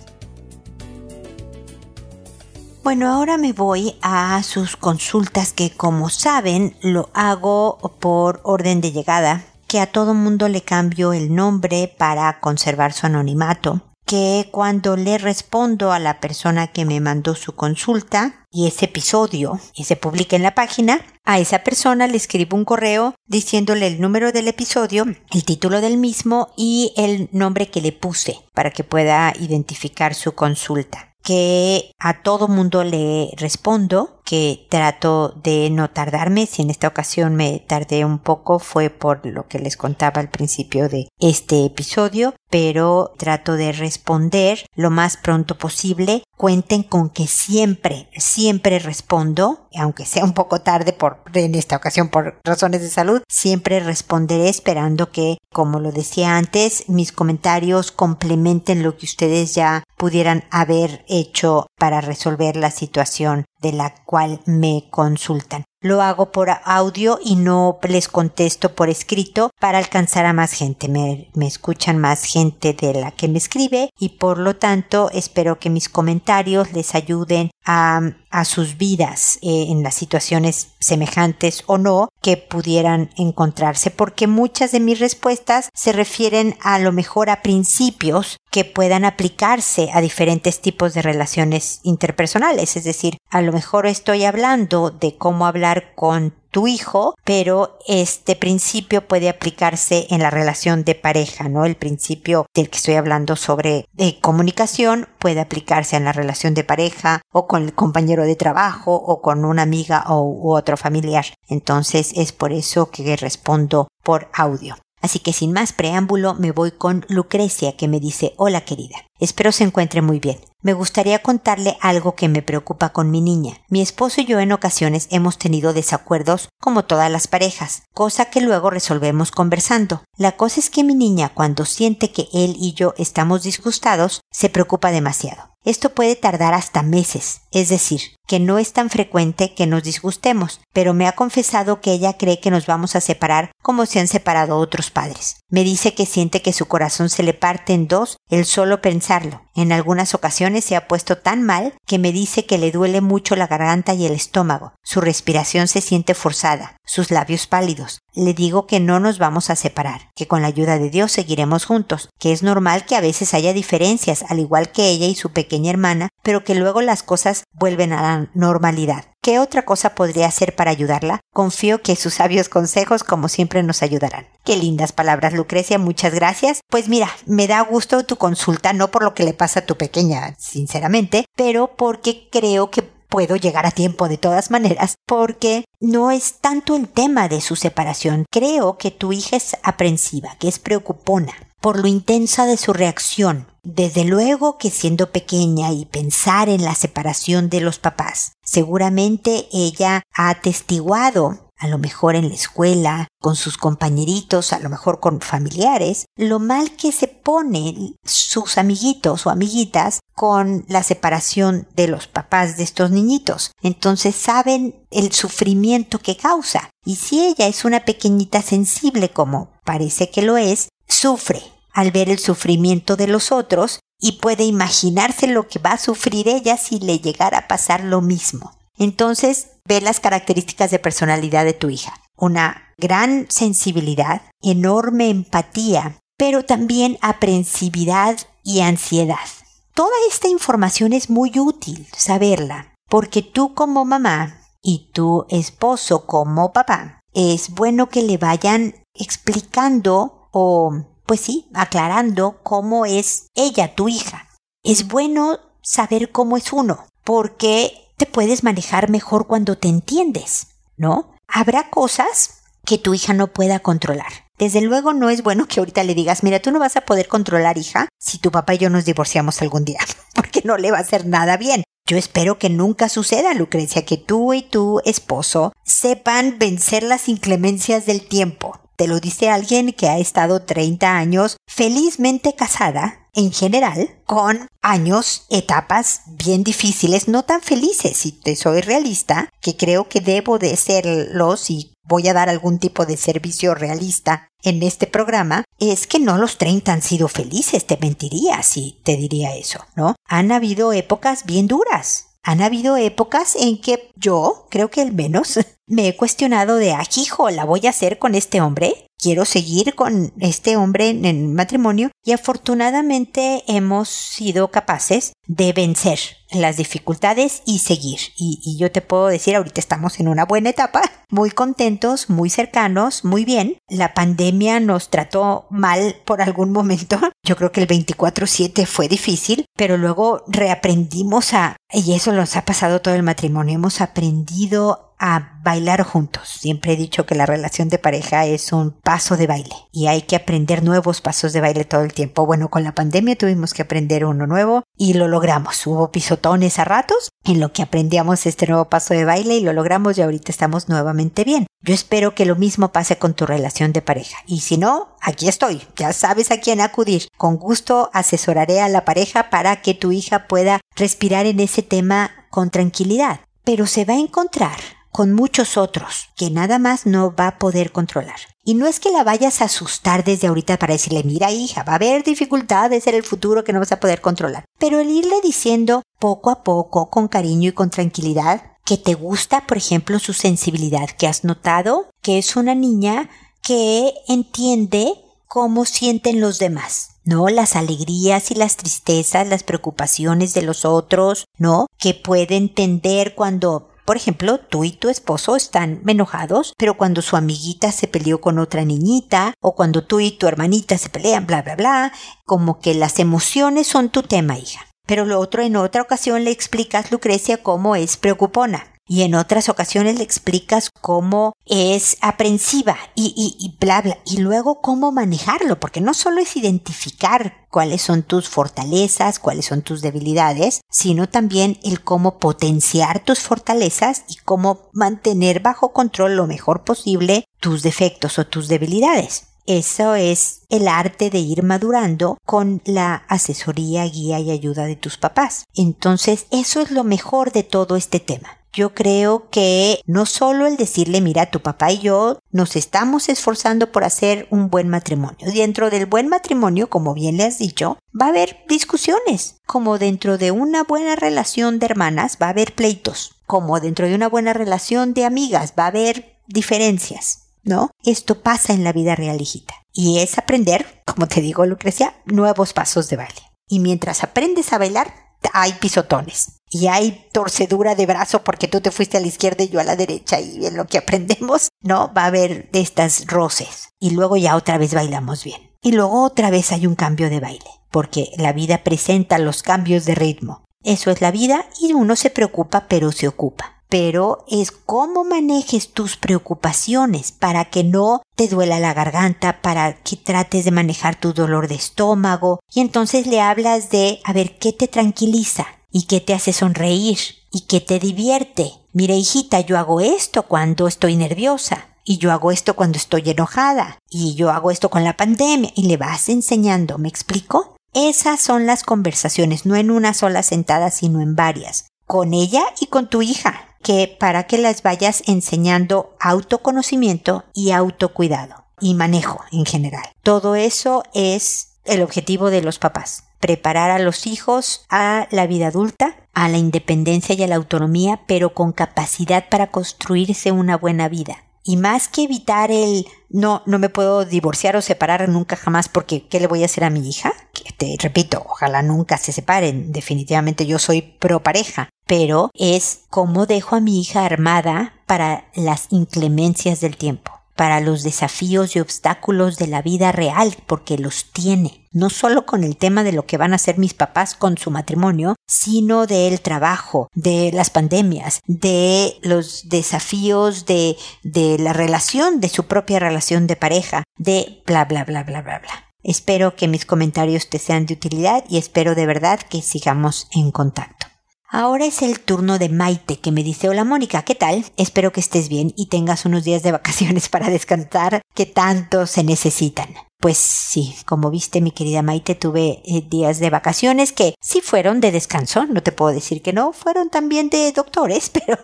Bueno, 2.84 3.14
ahora 3.14 3.38
me 3.38 3.54
voy 3.54 3.96
a 4.02 4.42
sus 4.42 4.76
consultas 4.76 5.54
que 5.54 5.70
como 5.70 6.10
saben 6.10 6.76
lo 6.82 7.12
hago 7.14 7.78
por 8.00 8.42
orden 8.44 8.82
de 8.82 8.92
llegada, 8.92 9.46
que 9.68 9.80
a 9.80 9.92
todo 9.92 10.16
mundo 10.16 10.50
le 10.50 10.64
cambio 10.64 11.14
el 11.14 11.36
nombre 11.36 11.94
para 11.96 12.40
conservar 12.40 12.92
su 12.94 13.06
anonimato, 13.06 13.82
que 14.08 14.50
cuando 14.52 14.98
le 14.98 15.20
respondo 15.20 15.92
a 15.92 16.00
la 16.00 16.20
persona 16.20 16.68
que 16.72 16.86
me 16.86 17.00
mandó 17.00 17.36
su 17.36 17.54
consulta 17.54 18.48
y 18.50 18.66
ese 18.66 18.86
episodio 18.86 19.60
y 19.76 19.84
se 19.84 19.96
publica 19.96 20.36
en 20.36 20.42
la 20.42 20.56
página, 20.56 21.06
a 21.24 21.38
esa 21.38 21.60
persona 21.60 22.08
le 22.08 22.18
escribo 22.18 22.58
un 22.58 22.66
correo 22.66 23.14
diciéndole 23.28 23.86
el 23.86 24.02
número 24.02 24.32
del 24.32 24.48
episodio, 24.48 25.06
el 25.32 25.46
título 25.46 25.82
del 25.82 25.98
mismo 25.98 26.50
y 26.58 26.94
el 26.98 27.30
nombre 27.32 27.70
que 27.70 27.80
le 27.80 27.92
puse 27.92 28.40
para 28.56 28.72
que 28.72 28.84
pueda 28.84 29.34
identificar 29.40 30.16
su 30.16 30.34
consulta 30.34 31.11
que 31.24 31.94
a 32.00 32.22
todo 32.24 32.48
mundo 32.48 32.84
le 32.84 33.32
respondo 33.38 34.21
que 34.32 34.66
trato 34.70 35.34
de 35.44 35.70
no 35.70 35.90
tardarme. 35.90 36.46
Si 36.46 36.62
en 36.62 36.70
esta 36.70 36.88
ocasión 36.88 37.36
me 37.36 37.60
tardé 37.68 38.06
un 38.06 38.18
poco 38.18 38.60
fue 38.60 38.90
por 38.90 39.26
lo 39.26 39.50
que 39.50 39.60
les 39.60 39.76
contaba 39.76 40.22
al 40.22 40.30
principio 40.30 40.88
de 40.88 41.10
este 41.20 41.66
episodio, 41.66 42.34
pero 42.50 43.12
trato 43.18 43.56
de 43.56 43.74
responder 43.74 44.66
lo 44.74 44.90
más 44.90 45.18
pronto 45.18 45.58
posible. 45.58 46.24
Cuenten 46.38 46.84
con 46.84 47.10
que 47.10 47.28
siempre, 47.28 48.10
siempre 48.16 48.80
respondo, 48.80 49.68
aunque 49.76 50.06
sea 50.06 50.24
un 50.24 50.34
poco 50.34 50.62
tarde 50.62 50.94
por, 50.94 51.18
en 51.34 51.54
esta 51.54 51.76
ocasión 51.76 52.08
por 52.08 52.40
razones 52.46 52.82
de 52.82 52.90
salud, 52.90 53.22
siempre 53.28 53.82
responderé 53.82 54.48
esperando 54.48 55.12
que, 55.12 55.40
como 55.52 55.82
lo 55.82 55.92
decía 55.92 56.38
antes, 56.38 56.88
mis 56.88 57.12
comentarios 57.12 57.92
complementen 57.92 58.82
lo 58.82 58.96
que 58.96 59.06
ustedes 59.06 59.56
ya 59.56 59.84
pudieran 59.98 60.46
haber 60.52 61.04
hecho 61.10 61.68
para 61.78 62.00
resolver 62.00 62.56
la 62.56 62.72
situación 62.72 63.44
de 63.62 63.72
la 63.72 63.94
cual 64.06 64.42
me 64.46 64.88
consultan. 64.90 65.64
Lo 65.84 66.04
hago 66.04 66.32
por 66.32 66.50
audio 66.64 67.18
y 67.24 67.36
no 67.38 67.80
les 67.82 68.08
contesto 68.08 68.76
por 68.76 68.90
escrito 68.90 69.50
para 69.60 69.80
alcanzar 69.80 70.28
a 70.28 70.34
más 70.34 70.54
gente. 70.54 70.88
Me, 70.88 71.28
escuchan 71.48 71.98
más 71.98 72.24
gente 72.24 72.74
de 72.74 72.94
la 72.94 73.10
que 73.10 73.28
me 73.28 73.40
escribe 73.40 73.90
y 73.98 74.10
por 74.10 74.38
lo 74.38 74.56
tanto 74.56 75.10
espero 75.12 75.58
que 75.58 75.72
mis 75.72 75.90
comentarios 75.90 76.72
les 76.74 76.94
ayuden 76.94 77.50
a, 77.66 78.02
sus 78.46 78.78
vidas 78.78 79.38
eh, 79.42 79.68
en 79.70 79.84
las 79.84 79.96
situaciones 79.96 80.70
semejantes 80.80 81.64
o 81.68 81.78
no 81.78 82.10
que 82.22 82.38
pudieran 82.38 83.10
encontrarse 83.18 83.92
porque 83.92 84.26
muchas 84.26 84.72
de 84.72 84.80
mis 84.80 85.00
respuestas 85.00 85.70
se 85.74 85.92
refieren 85.92 86.56
a 86.62 86.80
lo 86.80 86.92
mejor 86.92 87.30
a 87.30 87.42
principios 87.42 88.38
que 88.50 88.66
puedan 88.66 89.06
aplicarse 89.06 89.90
a 89.94 90.02
diferentes 90.02 90.60
tipos 90.60 90.94
de 90.94 91.02
relaciones 91.02 91.82
interpersonales 91.84 92.78
es 92.78 92.84
decir 92.84 93.18
a 93.30 93.42
lo 93.42 93.52
mejor 93.52 93.86
estoy 93.86 94.26
hablando 94.26 94.90
de 94.90 95.18
cómo 95.18 95.46
hablar 95.46 95.71
con 95.96 96.34
tu 96.52 96.68
hijo, 96.68 97.16
pero 97.24 97.78
este 97.88 98.36
principio 98.36 99.08
puede 99.08 99.30
aplicarse 99.30 100.08
en 100.10 100.22
la 100.22 100.30
relación 100.30 100.84
de 100.84 100.96
pareja, 100.96 101.48
¿no? 101.48 101.66
El 101.66 101.76
principio 101.76 102.46
del 102.54 102.70
que 102.70 102.78
estoy 102.78 102.96
hablando 102.96 103.38
sobre 103.38 103.86
de 103.94 104.20
comunicación 104.20 105.08
puede 105.18 105.40
aplicarse 105.40 105.96
en 105.96 106.04
la 106.04 106.12
relación 106.12 106.54
de 106.54 106.66
pareja 106.66 107.22
o 107.32 107.48
con 107.48 107.64
el 107.64 107.74
compañero 107.74 108.26
de 108.26 108.36
trabajo 108.36 108.94
o 108.96 109.22
con 109.22 109.46
una 109.46 109.62
amiga 109.62 110.04
o 110.08 110.24
u 110.24 110.54
otro 110.54 110.76
familiar. 110.76 111.26
Entonces 111.48 112.12
es 112.16 112.34
por 112.34 112.52
eso 112.52 112.92
que 112.92 113.16
respondo 113.16 113.88
por 114.04 114.30
audio. 114.34 114.76
Así 115.02 115.20
que 115.20 115.34
sin 115.34 115.52
más 115.52 115.74
preámbulo 115.74 116.36
me 116.36 116.52
voy 116.52 116.72
con 116.72 117.06
Lucrecia 117.10 117.76
que 117.76 117.88
me 117.88 118.00
dice 118.00 118.34
Hola 118.38 118.62
querida. 118.62 118.98
Espero 119.22 119.52
se 119.52 119.64
encuentre 119.64 120.02
muy 120.02 120.20
bien. 120.20 120.40
Me 120.64 120.74
gustaría 120.74 121.22
contarle 121.22 121.78
algo 121.80 122.16
que 122.16 122.28
me 122.28 122.42
preocupa 122.42 122.90
con 122.90 123.12
mi 123.12 123.22
niña. 123.22 123.58
Mi 123.70 123.80
esposo 123.80 124.22
y 124.22 124.26
yo 124.26 124.40
en 124.40 124.52
ocasiones 124.52 125.08
hemos 125.12 125.38
tenido 125.38 125.74
desacuerdos 125.74 126.50
como 126.60 126.86
todas 126.86 127.12
las 127.12 127.28
parejas, 127.28 127.84
cosa 127.94 128.26
que 128.26 128.42
luego 128.42 128.72
resolvemos 128.72 129.30
conversando. 129.30 130.04
La 130.18 130.32
cosa 130.38 130.60
es 130.60 130.72
que 130.72 130.84
mi 130.84 130.96
niña 130.96 131.30
cuando 131.36 131.66
siente 131.66 132.12
que 132.12 132.30
él 132.34 132.56
y 132.60 132.74
yo 132.74 132.96
estamos 132.98 133.44
disgustados, 133.44 134.22
se 134.32 134.50
preocupa 134.50 134.90
demasiado. 134.90 135.52
Esto 135.64 135.94
puede 135.94 136.16
tardar 136.16 136.56
hasta 136.56 136.82
meses, 136.82 137.42
es 137.52 137.70
decir, 137.70 138.02
que 138.26 138.40
no 138.40 138.58
es 138.58 138.74
tan 138.74 138.90
frecuente 138.90 139.54
que 139.54 139.68
nos 139.68 139.84
disgustemos, 139.84 140.62
pero 140.74 140.96
me 140.96 141.08
ha 141.08 141.12
confesado 141.12 141.82
que 141.82 141.92
ella 141.92 142.18
cree 142.18 142.40
que 142.40 142.50
nos 142.50 142.66
vamos 142.66 142.96
a 142.96 143.02
separar 143.02 143.52
como 143.62 143.86
se 143.86 144.00
han 144.00 144.08
separado 144.08 144.58
otros 144.58 144.90
padres. 144.90 145.41
Me 145.52 145.66
dice 145.66 145.94
que 145.94 146.06
siente 146.06 146.42
que 146.42 146.54
su 146.54 146.66
corazón 146.66 147.10
se 147.10 147.24
le 147.24 147.34
parte 147.34 147.74
en 147.74 147.90
dos 147.90 148.18
el 148.30 148.46
solo 148.46 148.82
pensarlo. 148.82 149.42
En 149.56 149.72
algunas 149.72 150.14
ocasiones 150.16 150.64
se 150.64 150.76
ha 150.76 150.88
puesto 150.88 151.18
tan 151.18 151.44
mal 151.44 151.74
que 151.86 152.00
me 152.00 152.12
dice 152.12 152.46
que 152.46 152.58
le 152.58 152.72
duele 152.72 153.02
mucho 153.02 153.36
la 153.36 153.48
garganta 153.48 153.94
y 153.94 154.06
el 154.06 154.14
estómago. 154.14 154.74
Su 154.82 155.02
respiración 155.02 155.68
se 155.68 155.82
siente 155.82 156.14
forzada. 156.14 156.78
sus 156.92 157.10
labios 157.10 157.48
pálidos. 157.48 158.02
Le 158.14 158.34
digo 158.34 158.68
que 158.68 158.82
no 158.82 159.00
nos 159.00 159.18
vamos 159.18 159.50
a 159.50 159.56
separar, 159.56 160.12
que 160.14 160.28
con 160.28 160.42
la 160.42 160.50
ayuda 160.50 160.78
de 160.78 160.90
Dios 160.90 161.14
seguiremos 161.14 161.64
juntos, 161.64 162.10
que 162.20 162.34
es 162.34 162.44
normal 162.44 162.84
que 162.84 162.98
a 162.98 163.02
veces 163.02 163.34
haya 163.34 163.54
diferencias, 163.54 164.26
al 164.28 164.40
igual 164.40 164.74
que 164.74 164.90
ella 164.90 165.06
y 165.06 165.16
su 165.16 165.32
pequeña 165.32 165.70
hermana, 165.70 166.10
pero 166.22 166.44
que 166.44 166.54
luego 166.54 166.82
las 166.82 167.02
cosas 167.02 167.46
vuelven 167.54 167.94
a 167.94 168.02
la 168.02 168.30
normalidad. 168.34 169.06
¿Qué 169.22 169.40
otra 169.40 169.64
cosa 169.64 169.96
podría 169.96 170.26
hacer 170.26 170.56
para 170.56 170.72
ayudarla? 170.72 171.22
Confío 171.32 171.82
que 171.82 171.96
sus 171.96 172.16
sabios 172.16 172.50
consejos 172.50 173.04
como 173.04 173.30
siempre 173.30 173.64
nos 173.64 173.84
ayudarán. 173.84 174.28
Qué 174.44 174.58
lindas 174.58 174.92
palabras, 174.92 175.34
Lucrecia, 175.34 175.78
muchas 175.78 176.14
gracias. 176.14 176.62
Pues 176.70 176.90
mira, 176.90 177.08
me 177.28 177.48
da 177.48 177.62
gusto 177.62 178.04
tu 178.04 178.18
consulta, 178.18 178.74
no 178.74 178.90
por 178.90 179.04
lo 179.04 179.14
que 179.14 179.24
le 179.24 179.34
pasa 179.42 179.66
tu 179.66 179.76
pequeña, 179.76 180.36
sinceramente, 180.38 181.26
pero 181.36 181.76
porque 181.76 182.30
creo 182.32 182.70
que 182.70 182.84
puedo 182.84 183.36
llegar 183.36 183.66
a 183.66 183.72
tiempo 183.72 184.08
de 184.08 184.20
todas 184.20 184.52
maneras, 184.52 184.98
porque 185.08 185.66
no 185.80 186.12
es 186.12 186.36
tanto 186.42 186.76
el 186.76 186.88
tema 186.88 187.28
de 187.28 187.42
su 187.42 187.56
separación. 187.56 188.26
Creo 188.30 188.78
que 188.78 188.92
tu 188.92 189.14
hija 189.14 189.38
es 189.38 189.58
aprensiva, 189.64 190.36
que 190.40 190.48
es 190.48 190.60
preocupona 190.60 191.34
por 191.60 191.80
lo 191.80 191.88
intensa 191.88 192.46
de 192.46 192.56
su 192.56 192.72
reacción. 192.72 193.48
Desde 193.64 194.04
luego 194.04 194.60
que 194.60 194.70
siendo 194.70 195.12
pequeña 195.12 195.72
y 195.72 195.86
pensar 195.86 196.48
en 196.48 196.64
la 196.64 196.76
separación 196.76 197.50
de 197.50 197.62
los 197.62 197.80
papás, 197.80 198.34
seguramente 198.44 199.48
ella 199.52 200.04
ha 200.14 200.30
atestiguado 200.30 201.51
a 201.62 201.68
lo 201.68 201.78
mejor 201.78 202.16
en 202.16 202.28
la 202.28 202.34
escuela, 202.34 203.08
con 203.20 203.36
sus 203.36 203.56
compañeritos, 203.56 204.52
a 204.52 204.60
lo 204.60 204.68
mejor 204.68 205.00
con 205.00 205.22
familiares, 205.22 206.06
lo 206.18 206.40
mal 206.40 206.72
que 206.72 206.92
se 206.92 207.08
ponen 207.08 207.96
sus 208.04 208.58
amiguitos 208.58 209.28
o 209.28 209.30
amiguitas 209.30 210.00
con 210.16 210.66
la 210.68 210.82
separación 210.82 211.68
de 211.76 211.88
los 211.88 212.08
papás 212.08 212.58
de 212.58 212.64
estos 212.64 212.90
niñitos. 212.90 213.52
Entonces 213.62 214.16
saben 214.16 214.88
el 214.90 215.12
sufrimiento 215.12 216.00
que 216.00 216.18
causa. 216.18 216.72
Y 216.84 216.96
si 216.96 217.24
ella 217.24 217.48
es 217.48 217.64
una 217.64 217.86
pequeñita 217.86 218.42
sensible 218.42 219.10
como 219.10 219.52
parece 219.64 220.10
que 220.10 220.24
lo 220.24 220.38
es, 220.38 220.70
sufre 220.88 221.44
al 221.74 221.92
ver 221.92 222.10
el 222.10 222.18
sufrimiento 222.18 222.96
de 222.96 223.06
los 223.06 223.32
otros 223.32 223.80
y 224.00 224.14
puede 224.14 224.46
imaginarse 224.46 225.28
lo 225.28 225.48
que 225.48 225.60
va 225.60 225.74
a 225.74 225.78
sufrir 225.78 226.28
ella 226.28 226.58
si 226.58 226.80
le 226.80 226.98
llegara 226.98 227.38
a 227.38 227.48
pasar 227.48 227.84
lo 227.84 228.02
mismo. 228.02 228.58
Entonces, 228.82 229.50
ve 229.68 229.80
las 229.80 230.00
características 230.00 230.72
de 230.72 230.80
personalidad 230.80 231.46
de 231.46 231.54
tu 231.54 231.70
hija. 231.70 231.94
Una 232.18 232.74
gran 232.80 233.28
sensibilidad, 233.30 234.24
enorme 234.42 235.12
empatía, 235.12 236.00
pero 236.18 236.46
también 236.46 236.98
aprensividad 237.02 238.18
y 238.44 238.62
ansiedad. 238.62 239.30
Toda 239.76 239.92
esta 240.10 240.30
información 240.30 240.94
es 240.94 241.12
muy 241.12 241.32
útil 241.38 241.86
saberla, 241.96 242.74
porque 242.90 243.22
tú 243.22 243.54
como 243.54 243.86
mamá 243.86 244.42
y 244.64 244.90
tu 244.94 245.28
esposo 245.30 246.08
como 246.08 246.52
papá, 246.52 247.02
es 247.14 247.52
bueno 247.52 247.88
que 247.88 248.02
le 248.02 248.18
vayan 248.18 248.74
explicando 248.96 250.28
o, 250.32 250.74
pues 251.06 251.22
sí, 251.22 251.46
aclarando 251.54 252.40
cómo 252.42 252.88
es 252.88 253.28
ella, 253.36 253.76
tu 253.76 253.90
hija. 253.90 254.28
Es 254.64 254.88
bueno 254.88 255.38
saber 255.62 256.12
cómo 256.12 256.36
es 256.36 256.52
uno, 256.52 256.88
porque 257.04 257.81
te 258.02 258.08
puedes 258.08 258.44
manejar 258.44 258.90
mejor 258.90 259.28
cuando 259.28 259.60
te 259.60 259.68
entiendes, 259.68 260.48
¿no? 260.76 261.14
Habrá 261.28 261.70
cosas 261.70 262.42
que 262.66 262.80
tu 262.80 262.96
hija 262.96 263.14
no 263.14 263.28
pueda 263.28 263.60
controlar. 263.60 264.12
Desde 264.40 264.62
luego 264.62 264.92
no 264.94 265.12
es 265.12 265.22
bueno 265.22 265.48
que 265.48 265.60
ahorita 265.60 265.84
le 265.84 265.94
digas, 265.94 266.24
mira, 266.24 266.40
tú 266.40 266.50
no 266.50 266.58
vas 266.58 266.76
a 266.76 266.82
poder 266.82 267.08
controlar, 267.08 267.60
hija, 267.60 267.90
si 268.00 268.18
tu 268.18 268.32
papá 268.32 268.56
y 268.56 268.58
yo 268.58 268.72
nos 268.72 268.86
divorciamos 268.86 269.40
algún 269.44 269.66
día, 269.66 269.82
porque 270.16 270.42
no 270.44 270.58
le 270.58 270.72
va 270.72 270.80
a 270.80 270.82
hacer 270.82 271.06
nada 271.06 271.38
bien. 271.38 271.64
Yo 271.86 271.96
espero 271.96 272.40
que 272.40 272.50
nunca 272.50 272.90
suceda, 272.90 273.36
Lucrecia, 273.36 273.86
que 273.86 273.98
tú 273.98 274.34
y 274.34 274.42
tu 274.42 274.82
esposo 274.84 275.54
sepan 275.64 276.40
vencer 276.40 276.82
las 276.82 277.08
inclemencias 277.08 277.86
del 277.86 278.08
tiempo. 278.08 278.62
Te 278.78 278.88
lo 278.88 279.00
dice 279.00 279.30
alguien 279.30 279.74
que 279.74 279.90
ha 279.90 280.00
estado 280.00 280.42
30 280.42 280.98
años 280.98 281.38
felizmente 281.46 282.34
casada 282.34 283.01
en 283.14 283.32
general, 283.32 283.90
con 284.06 284.48
años, 284.62 285.26
etapas 285.30 286.02
bien 286.08 286.44
difíciles, 286.44 287.08
no 287.08 287.24
tan 287.24 287.42
felices, 287.42 287.98
si 287.98 288.12
te 288.12 288.36
soy 288.36 288.62
realista, 288.62 289.30
que 289.42 289.58
creo 289.58 289.90
que 289.90 290.02
debo 290.02 290.40
de 290.40 290.56
serlos 290.56 291.50
y 291.50 291.74
voy 291.84 292.08
a 292.08 292.14
dar 292.14 292.30
algún 292.30 292.60
tipo 292.60 292.86
de 292.86 292.98
servicio 292.98 293.54
realista 293.54 294.30
en 294.44 294.64
este 294.64 294.88
programa, 294.88 295.44
es 295.60 295.88
que 295.88 296.00
no 296.00 296.18
los 296.18 296.38
30 296.38 296.72
han 296.72 296.82
sido 296.82 297.08
felices, 297.08 297.66
te 297.66 297.78
mentiría 297.78 298.42
si 298.44 298.80
te 298.84 298.96
diría 298.96 299.36
eso, 299.36 299.60
¿no? 299.76 299.96
Han 300.08 300.32
habido 300.32 300.72
épocas 300.74 301.26
bien 301.26 301.48
duras, 301.48 302.12
han 302.24 302.42
habido 302.42 302.78
épocas 302.78 303.36
en 303.36 303.60
que 303.60 303.90
yo, 303.96 304.48
creo 304.50 304.70
que 304.70 304.82
el 304.82 304.94
menos, 304.94 305.40
me 305.72 305.88
he 305.88 305.96
cuestionado 305.96 306.58
de, 306.58 306.74
ah, 306.74 306.84
hijo, 306.96 307.30
¿la 307.30 307.46
voy 307.46 307.66
a 307.66 307.70
hacer 307.70 307.98
con 307.98 308.14
este 308.14 308.42
hombre? 308.42 308.88
quiero 309.02 309.26
seguir 309.26 309.74
con 309.74 310.14
este 310.20 310.56
hombre 310.56 310.90
en 310.90 311.34
matrimonio 311.34 311.90
y 312.06 312.12
afortunadamente 312.12 313.44
hemos 313.48 313.90
sido 313.90 314.52
capaces 314.52 315.14
de 315.26 315.54
vencer 315.54 316.00
las 316.32 316.58
dificultades 316.58 317.42
y 317.46 317.60
seguir. 317.60 318.00
Y, 318.16 318.58
yo 318.58 318.72
te 318.72 318.82
puedo 318.82 319.08
decir, 319.08 319.36
ahorita 319.36 319.60
estamos 319.60 320.00
en 320.00 320.08
una 320.08 320.26
buena 320.26 320.52
etapa, 320.52 320.82
muy 321.10 321.32
contentos, 321.32 322.10
muy 322.10 322.30
cercanos, 322.30 323.04
muy 323.04 323.26
bien. 323.26 323.58
La 323.68 323.94
pandemia 323.94 324.60
nos 324.60 324.90
trató 324.90 325.48
mal 325.50 325.96
por 326.06 326.22
algún 326.22 326.52
momento. 326.52 327.00
Yo 327.24 327.36
creo 327.36 327.52
que 327.52 327.62
el 327.62 327.68
24/7 327.68 328.66
fue 328.66 328.88
difícil, 328.88 329.46
pero 329.58 329.78
luego 329.78 330.24
reaprendimos 330.28 331.34
a, 331.34 331.58
y 331.72 331.94
eso 331.94 332.12
nos 332.14 332.36
ha 332.36 332.46
pasado 332.46 332.82
todo 332.82 332.94
el 332.94 333.04
matrimonio, 333.04 333.56
hemos 333.56 333.82
aprendido 333.82 334.91
a 335.02 335.40
bailar 335.44 335.82
juntos. 335.82 336.30
Siempre 336.30 336.74
he 336.74 336.78
dicho 336.78 337.08
que 337.08 337.16
la 337.16 337.26
relación 337.26 337.70
de 337.70 337.80
pareja 337.80 338.28
es 338.28 338.54
un 338.54 338.70
paso 338.70 339.18
de 339.18 339.26
baile 339.26 339.56
y 339.72 339.88
hay 339.88 340.04
que 340.04 340.16
aprender 340.16 340.64
nuevos 340.64 341.02
pasos 341.02 341.34
de 341.34 341.42
baile 341.42 341.66
todo 341.66 341.82
el 341.82 341.92
tiempo. 341.92 342.28
Bueno, 342.28 342.50
con 342.50 342.64
la 342.64 342.76
pandemia 342.76 343.18
tuvimos 343.18 343.56
que 343.56 343.64
aprender 343.64 344.06
uno 344.06 344.28
nuevo 344.28 344.64
y 344.78 344.94
lo 344.94 345.08
logramos. 345.08 345.66
Hubo 345.66 345.92
pisotones 345.92 346.60
a 346.60 346.66
ratos 346.66 347.10
en 347.24 347.40
lo 347.40 347.52
que 347.52 347.64
aprendíamos 347.64 348.28
este 348.28 348.46
nuevo 348.46 348.70
paso 348.70 348.94
de 348.94 349.04
baile 349.04 349.38
y 349.38 349.42
lo 349.42 349.54
logramos 349.54 349.98
y 349.98 350.04
ahorita 350.04 350.32
estamos 350.32 350.70
nuevamente 350.70 351.24
bien. 351.24 351.48
Yo 351.64 351.74
espero 351.74 352.14
que 352.14 352.26
lo 352.26 352.36
mismo 352.36 352.72
pase 352.72 352.98
con 352.98 353.16
tu 353.16 353.26
relación 353.26 353.74
de 353.74 353.82
pareja. 353.82 354.20
Y 354.28 354.42
si 354.42 354.60
no, 354.60 354.96
aquí 355.02 355.28
estoy. 355.28 355.64
Ya 355.78 355.94
sabes 355.94 356.30
a 356.30 356.40
quién 356.40 356.62
acudir. 356.62 357.08
Con 357.18 357.38
gusto 357.38 357.90
asesoraré 357.94 358.62
a 358.62 358.70
la 358.70 358.86
pareja 358.86 359.32
para 359.32 359.64
que 359.64 359.74
tu 359.74 359.92
hija 359.92 360.28
pueda 360.28 360.60
respirar 360.76 361.26
en 361.26 361.40
ese 361.40 361.64
tema 361.64 362.12
con 362.30 362.52
tranquilidad. 362.52 363.22
Pero 363.44 363.66
se 363.66 363.86
va 363.86 363.96
a 363.96 364.00
encontrar 364.00 364.81
con 364.92 365.14
muchos 365.14 365.58
otros 365.58 366.10
que 366.16 366.30
nada 366.30 366.60
más 366.60 366.86
no 366.86 367.16
va 367.16 367.28
a 367.28 367.40
poder 367.40 367.72
controlar. 367.72 368.20
Y 368.44 368.56
no 368.56 368.68
es 368.68 368.80
que 368.80 368.92
la 368.92 369.04
vayas 369.04 369.42
a 369.42 369.46
asustar 369.46 370.04
desde 370.04 370.28
ahorita 370.28 370.58
para 370.58 370.74
decirle, 370.74 371.04
mira 371.04 371.32
hija, 371.32 371.64
va 371.64 371.74
a 371.74 371.76
haber 371.76 372.04
dificultades 372.04 372.88
en 372.88 372.96
el 372.96 373.04
futuro 373.04 373.44
que 373.44 373.54
no 373.54 373.60
vas 373.60 373.72
a 373.72 373.80
poder 373.80 374.02
controlar. 374.02 374.46
Pero 374.58 374.80
el 374.80 374.90
irle 374.90 375.16
diciendo 375.24 375.84
poco 376.00 376.30
a 376.32 376.44
poco, 376.44 376.90
con 376.90 377.08
cariño 377.08 377.50
y 377.50 377.54
con 377.54 377.70
tranquilidad, 377.70 378.54
que 378.66 378.78
te 378.78 378.94
gusta, 378.94 379.46
por 379.48 379.58
ejemplo, 379.58 380.00
su 380.00 380.14
sensibilidad, 380.14 380.90
que 380.90 381.08
has 381.08 381.24
notado 381.24 381.90
que 382.02 382.18
es 382.18 382.36
una 382.36 382.56
niña 382.56 383.10
que 383.44 383.94
entiende 384.08 384.94
cómo 385.28 385.66
sienten 385.66 386.20
los 386.20 386.40
demás. 386.40 386.90
¿no? 387.04 387.30
Las 387.30 387.56
alegrías 387.56 388.32
y 388.32 388.36
las 388.36 388.58
tristezas, 388.58 389.28
las 389.28 389.44
preocupaciones 389.44 390.34
de 390.34 390.44
los 390.44 390.66
otros, 390.66 391.26
¿no? 391.38 391.66
Que 391.80 391.94
puede 391.94 392.38
entender 392.38 393.16
cuando 393.16 393.71
por 393.86 393.98
ejemplo, 393.98 394.40
tú 394.40 394.64
y 394.64 394.72
tu 394.72 394.90
esposo 394.90 395.36
están 395.36 395.82
enojados, 395.88 396.54
pero 396.58 396.78
cuando 396.78 397.02
su 397.02 397.16
amiguita 397.16 397.72
se 397.72 397.88
peleó 397.88 398.22
con 398.22 398.40
otra 398.40 398.64
niñita, 398.64 399.34
o 399.42 399.56
cuando 399.56 399.84
tú 399.84 400.00
y 400.00 400.12
tu 400.12 400.28
hermanita 400.28 400.78
se 400.78 400.90
pelean, 400.90 401.26
bla, 401.28 401.42
bla, 401.42 401.56
bla, 401.56 401.94
como 402.26 402.60
que 402.60 402.74
las 402.74 403.00
emociones 403.00 403.68
son 403.68 403.90
tu 403.90 404.04
tema, 404.04 404.38
hija. 404.38 404.66
Pero 404.88 405.06
lo 405.06 405.20
otro 405.20 405.42
en 405.42 405.56
otra 405.56 405.82
ocasión 405.82 406.24
le 406.24 406.32
explicas, 406.32 406.92
Lucrecia, 406.92 407.42
cómo 407.42 407.76
es 407.76 407.98
preocupona 407.98 408.72
y 408.92 409.04
en 409.04 409.16
otras 409.16 409.48
ocasiones 409.48 409.98
le 409.98 410.04
explicas 410.04 410.70
cómo 410.82 411.38
es 411.46 411.96
aprensiva 412.02 412.76
y, 412.94 413.38
y, 413.40 413.56
bla 413.58 413.82
bla 413.82 413.98
y 414.06 414.18
luego 414.18 414.60
cómo 414.60 414.92
manejarlo 414.92 415.62
porque 415.62 415.80
no 415.80 415.94
solo 415.94 416.20
es 416.20 416.36
identificar 416.36 417.48
cuáles 417.50 417.82
son 417.82 418.04
tus 418.04 418.28
fortalezas, 418.28 419.20
cuáles 419.20 419.46
son 419.46 419.62
tus 419.62 419.82
debilidades, 419.82 420.60
sino 420.70 421.08
también 421.08 421.58
el 421.64 421.82
cómo 421.82 422.20
potenciar 422.20 423.00
tus 423.00 423.22
fortalezas 423.22 424.04
y 424.10 424.18
cómo 424.26 424.68
mantener 424.74 425.40
bajo 425.40 425.72
control 425.72 426.18
lo 426.18 426.28
mejor 426.28 426.66
posible 426.66 427.24
tus 427.40 427.64
defectos 427.64 428.20
o 428.20 428.28
tus 428.28 428.50
debilidades. 428.50 429.28
Eso 429.46 429.96
es 429.96 430.42
el 430.50 430.68
arte 430.68 431.10
de 431.10 431.20
ir 431.20 431.44
madurando 431.44 432.18
con 432.26 432.62
la 432.66 433.06
asesoría, 433.08 433.86
guía 433.86 434.20
y 434.20 434.32
ayuda 434.32 434.66
de 434.66 434.76
tus 434.76 434.98
papás. 434.98 435.46
Entonces, 435.56 436.26
eso 436.30 436.60
es 436.60 436.72
lo 436.72 436.84
mejor 436.84 437.32
de 437.32 437.44
todo 437.44 437.78
este 437.78 438.02
tema 438.02 438.41
yo 438.54 438.74
creo 438.74 439.30
que 439.30 439.82
no 439.86 440.06
solo 440.06 440.46
el 440.46 440.58
decirle, 440.58 441.02
mira, 441.02 441.32
tu 441.32 441.42
papá 441.42 441.72
y 441.72 441.80
yo 441.80 442.20
nos 442.32 442.56
estamos 442.56 443.10
esforzando 443.10 443.72
por 443.72 443.84
hacer 443.84 444.28
un 444.30 444.50
buen 444.50 444.68
matrimonio. 444.68 445.32
Dentro 445.34 445.70
del 445.70 445.86
buen 445.86 446.08
matrimonio, 446.10 446.70
como 446.70 446.94
bien 446.94 447.18
le 447.18 447.24
has 447.24 447.38
dicho, 447.38 447.78
va 448.00 448.08
a 448.08 448.10
haber 448.10 448.44
discusiones. 448.50 449.38
Como 449.46 449.78
dentro 449.78 450.18
de 450.18 450.32
una 450.32 450.64
buena 450.64 450.96
relación 450.96 451.60
de 451.60 451.68
hermanas 451.68 452.18
va 452.22 452.28
a 452.28 452.32
haber 452.32 452.54
pleitos. 452.54 453.16
Como 453.26 453.60
dentro 453.60 453.88
de 453.88 453.96
una 453.96 454.10
buena 454.10 454.34
relación 454.34 454.94
de 454.94 455.06
amigas 455.06 455.54
va 455.58 455.66
a 455.66 455.68
haber 455.68 456.20
diferencias, 456.28 457.30
¿no? 457.44 457.72
Esto 457.86 458.22
pasa 458.22 458.54
en 458.54 458.64
la 458.64 458.74
vida 458.74 458.96
real, 458.96 459.22
hijita. 459.22 459.54
Y 459.74 460.00
es 460.00 460.18
aprender, 460.18 460.84
como 460.86 461.08
te 461.08 461.22
digo, 461.22 461.46
Lucrecia, 461.46 461.96
nuevos 462.06 462.52
pasos 462.52 462.90
de 462.90 462.98
baile. 462.98 463.22
Y 463.48 463.60
mientras 463.60 464.04
aprendes 464.04 464.52
a 464.52 464.58
bailar, 464.58 464.94
hay 465.34 465.54
pisotones 465.54 466.41
y 466.52 466.68
hay 466.68 467.06
torcedura 467.14 467.76
de 467.76 467.86
brazo 467.86 468.24
porque 468.24 468.50
tú 468.50 468.60
te 468.60 468.72
fuiste 468.72 468.98
a 468.98 469.00
la 469.00 469.08
izquierda 469.08 469.44
y 469.44 469.50
yo 469.50 469.60
a 469.62 469.64
la 469.64 469.78
derecha 469.78 470.20
y 470.20 470.46
en 470.46 470.58
lo 470.58 470.68
que 470.68 470.78
aprendemos, 470.78 471.48
no, 471.62 471.92
va 471.96 472.04
a 472.04 472.08
haber 472.08 472.52
de 472.52 472.60
estas 472.60 473.08
roces. 473.08 473.70
Y 473.80 473.92
luego 473.92 474.18
ya 474.18 474.36
otra 474.36 474.58
vez 474.58 474.74
bailamos 474.74 475.24
bien. 475.24 475.50
Y 475.64 475.72
luego 475.72 476.04
otra 476.04 476.30
vez 476.30 476.52
hay 476.52 476.68
un 476.68 476.76
cambio 476.76 477.10
de 477.10 477.22
baile, 477.22 477.50
porque 477.72 478.12
la 478.18 478.34
vida 478.34 478.64
presenta 478.64 479.18
los 479.18 479.44
cambios 479.44 479.86
de 479.86 479.96
ritmo. 479.96 480.44
Eso 480.64 480.92
es 480.92 481.02
la 481.02 481.12
vida 481.12 481.46
y 481.60 481.74
uno 481.74 481.96
se 481.96 482.10
preocupa 482.10 482.66
pero 482.68 482.92
se 482.92 483.08
ocupa. 483.08 483.64
Pero 483.70 484.26
es 484.28 484.52
cómo 484.52 485.06
manejes 485.06 485.72
tus 485.72 485.96
preocupaciones 485.96 487.14
para 487.14 487.46
que 487.46 487.64
no 487.64 488.02
te 488.18 488.28
duela 488.28 488.60
la 488.60 488.74
garganta, 488.74 489.42
para 489.42 489.82
que 489.82 489.96
trates 489.96 490.44
de 490.44 490.52
manejar 490.52 491.00
tu 491.00 491.14
dolor 491.14 491.48
de 491.48 491.56
estómago. 491.56 492.42
Y 492.54 492.60
entonces 492.60 493.08
le 493.08 493.22
hablas 493.22 493.70
de 493.70 494.02
a 494.04 494.12
ver 494.12 494.38
qué 494.38 494.52
te 494.52 494.68
tranquiliza 494.68 495.48
y 495.72 495.84
qué 495.84 496.02
te 496.02 496.14
hace 496.14 496.34
sonreír 496.34 497.00
y 497.32 497.42
qué 497.42 497.62
te 497.62 497.80
divierte. 497.80 498.52
Mira 498.74 498.96
hijita, 498.96 499.40
yo 499.42 499.58
hago 499.58 499.82
esto 499.82 500.24
cuando 500.24 500.68
estoy 500.68 500.96
nerviosa 500.96 501.68
y 501.84 501.98
yo 501.98 502.12
hago 502.12 502.32
esto 502.32 502.56
cuando 502.56 502.78
estoy 502.78 503.10
enojada 503.10 503.78
y 503.90 504.16
yo 504.16 504.30
hago 504.30 504.52
esto 504.52 504.70
con 504.70 504.84
la 504.84 504.98
pandemia 504.98 505.52
y 505.56 505.64
le 505.64 505.78
vas 505.78 506.10
enseñando, 506.10 506.78
¿me 506.78 506.90
explico? 506.90 507.56
Esas 507.74 508.20
son 508.20 508.46
las 508.46 508.64
conversaciones, 508.64 509.46
no 509.46 509.56
en 509.56 509.72
una 509.72 509.94
sola 509.94 510.24
sentada, 510.24 510.72
sino 510.72 511.02
en 511.02 511.16
varias, 511.16 511.68
con 511.86 512.14
ella 512.14 512.44
y 512.60 512.68
con 512.68 512.90
tu 512.90 513.02
hija 513.02 513.48
que 513.64 513.96
para 514.00 514.28
que 514.28 514.38
las 514.38 514.64
vayas 514.64 515.04
enseñando 515.08 515.96
autoconocimiento 516.00 517.24
y 517.34 517.52
autocuidado 517.52 518.46
y 518.60 518.74
manejo 518.74 519.22
en 519.32 519.46
general. 519.46 519.86
Todo 520.04 520.36
eso 520.36 520.84
es 520.94 521.60
el 521.66 521.82
objetivo 521.82 522.30
de 522.30 522.42
los 522.42 522.60
papás. 522.60 523.06
Preparar 523.22 523.72
a 523.72 523.80
los 523.80 524.06
hijos 524.06 524.66
a 524.70 525.08
la 525.12 525.26
vida 525.28 525.48
adulta, 525.48 525.96
a 526.14 526.28
la 526.28 526.38
independencia 526.38 527.16
y 527.16 527.24
a 527.24 527.28
la 527.28 527.38
autonomía, 527.38 528.02
pero 528.08 528.34
con 528.34 528.52
capacidad 528.52 529.30
para 529.30 529.48
construirse 529.48 530.34
una 530.34 530.58
buena 530.58 530.90
vida. 530.90 531.24
Y 531.44 531.56
más 531.56 531.88
que 531.88 532.04
evitar 532.04 532.52
el 532.52 532.86
no, 533.10 533.42
no 533.46 533.58
me 533.58 533.70
puedo 533.70 534.04
divorciar 534.04 534.58
o 534.58 534.62
separar 534.62 535.08
nunca 535.08 535.38
jamás 535.38 535.70
porque 535.70 536.08
¿qué 536.08 536.20
le 536.20 536.28
voy 536.28 536.44
a 536.44 536.46
hacer 536.46 536.66
a 536.66 536.70
mi 536.70 536.88
hija? 536.88 537.14
Que 537.32 537.52
te 537.54 537.78
repito, 537.80 538.26
ojalá 538.30 538.62
nunca 538.62 538.98
se 538.98 539.14
separen. 539.14 539.72
Definitivamente 539.72 540.46
yo 540.46 540.60
soy 540.60 540.82
pro 540.82 541.24
pareja 541.24 541.70
pero 541.92 542.32
es 542.36 542.86
cómo 542.90 543.26
dejo 543.26 543.58
a 543.58 543.60
mi 543.60 543.82
hija 543.82 544.06
armada 544.06 544.76
para 544.86 545.26
las 545.36 545.68
inclemencias 545.72 546.62
del 546.62 546.78
tiempo, 546.78 547.21
para 547.42 547.60
los 547.60 547.82
desafíos 547.82 548.56
y 548.56 548.60
obstáculos 548.60 549.38
de 549.38 549.48
la 549.48 549.64
vida 549.64 549.92
real, 549.92 550.36
porque 550.46 550.78
los 550.78 551.12
tiene, 551.12 551.68
no 551.72 551.90
solo 551.90 552.28
con 552.28 552.44
el 552.44 552.56
tema 552.56 552.84
de 552.84 552.92
lo 552.92 553.08
que 553.08 553.18
van 553.18 553.34
a 553.34 553.38
hacer 553.38 553.58
mis 553.58 553.74
papás 553.74 554.14
con 554.14 554.38
su 554.38 554.52
matrimonio, 554.52 555.16
sino 555.28 555.88
del 555.88 556.22
trabajo, 556.22 556.88
de 556.94 557.32
las 557.34 557.50
pandemias, 557.50 558.20
de 558.28 558.94
los 559.02 559.50
desafíos 559.50 560.46
de, 560.46 560.78
de 561.02 561.40
la 561.40 561.52
relación, 561.52 562.20
de 562.20 562.30
su 562.30 562.46
propia 562.46 562.78
relación 562.78 563.26
de 563.26 563.36
pareja, 563.36 563.86
de 563.98 564.44
bla 564.46 564.66
bla 564.66 564.84
bla 564.84 565.02
bla 565.02 565.24
bla 565.24 565.40
bla. 565.40 565.66
Espero 565.82 566.36
que 566.36 566.48
mis 566.48 566.68
comentarios 566.68 567.28
te 567.28 567.40
sean 567.40 567.66
de 567.66 567.74
utilidad 567.74 568.24
y 568.30 568.38
espero 568.38 568.76
de 568.76 568.86
verdad 568.86 569.20
que 569.20 569.42
sigamos 569.42 570.08
en 570.14 570.30
contacto. 570.30 570.91
Ahora 571.34 571.64
es 571.64 571.82
el 571.82 572.02
turno 572.02 572.40
de 572.40 572.50
Maite, 572.50 573.00
que 573.00 573.14
me 573.14 573.24
dice, 573.24 573.48
hola 573.48 573.64
Mónica, 573.64 574.02
¿qué 574.02 574.16
tal? 574.16 574.44
Espero 574.58 574.92
que 574.92 575.00
estés 575.00 575.30
bien 575.30 575.54
y 575.56 575.68
tengas 575.68 576.04
unos 576.04 576.26
días 576.26 576.44
de 576.44 576.52
vacaciones 576.52 577.08
para 577.08 577.30
descansar 577.30 578.02
que 578.14 578.26
tanto 578.26 578.86
se 578.86 579.06
necesitan. 579.06 579.70
Pues 580.02 580.18
sí, 580.18 580.76
como 580.86 581.10
viste 581.10 581.40
mi 581.40 581.52
querida 581.52 581.84
Maite, 581.84 582.16
tuve 582.16 582.62
eh, 582.66 582.82
días 582.86 583.20
de 583.20 583.30
vacaciones 583.30 583.94
que 583.94 584.16
sí 584.20 584.42
fueron 584.42 584.82
de 584.82 584.92
descanso, 584.92 585.46
no 585.46 585.64
te 585.64 585.72
puedo 585.72 585.94
decir 585.94 586.22
que 586.22 586.34
no, 586.34 586.52
fueron 586.52 586.90
también 586.90 587.30
de 587.30 587.54
doctores, 587.54 588.10
pero 588.26 588.38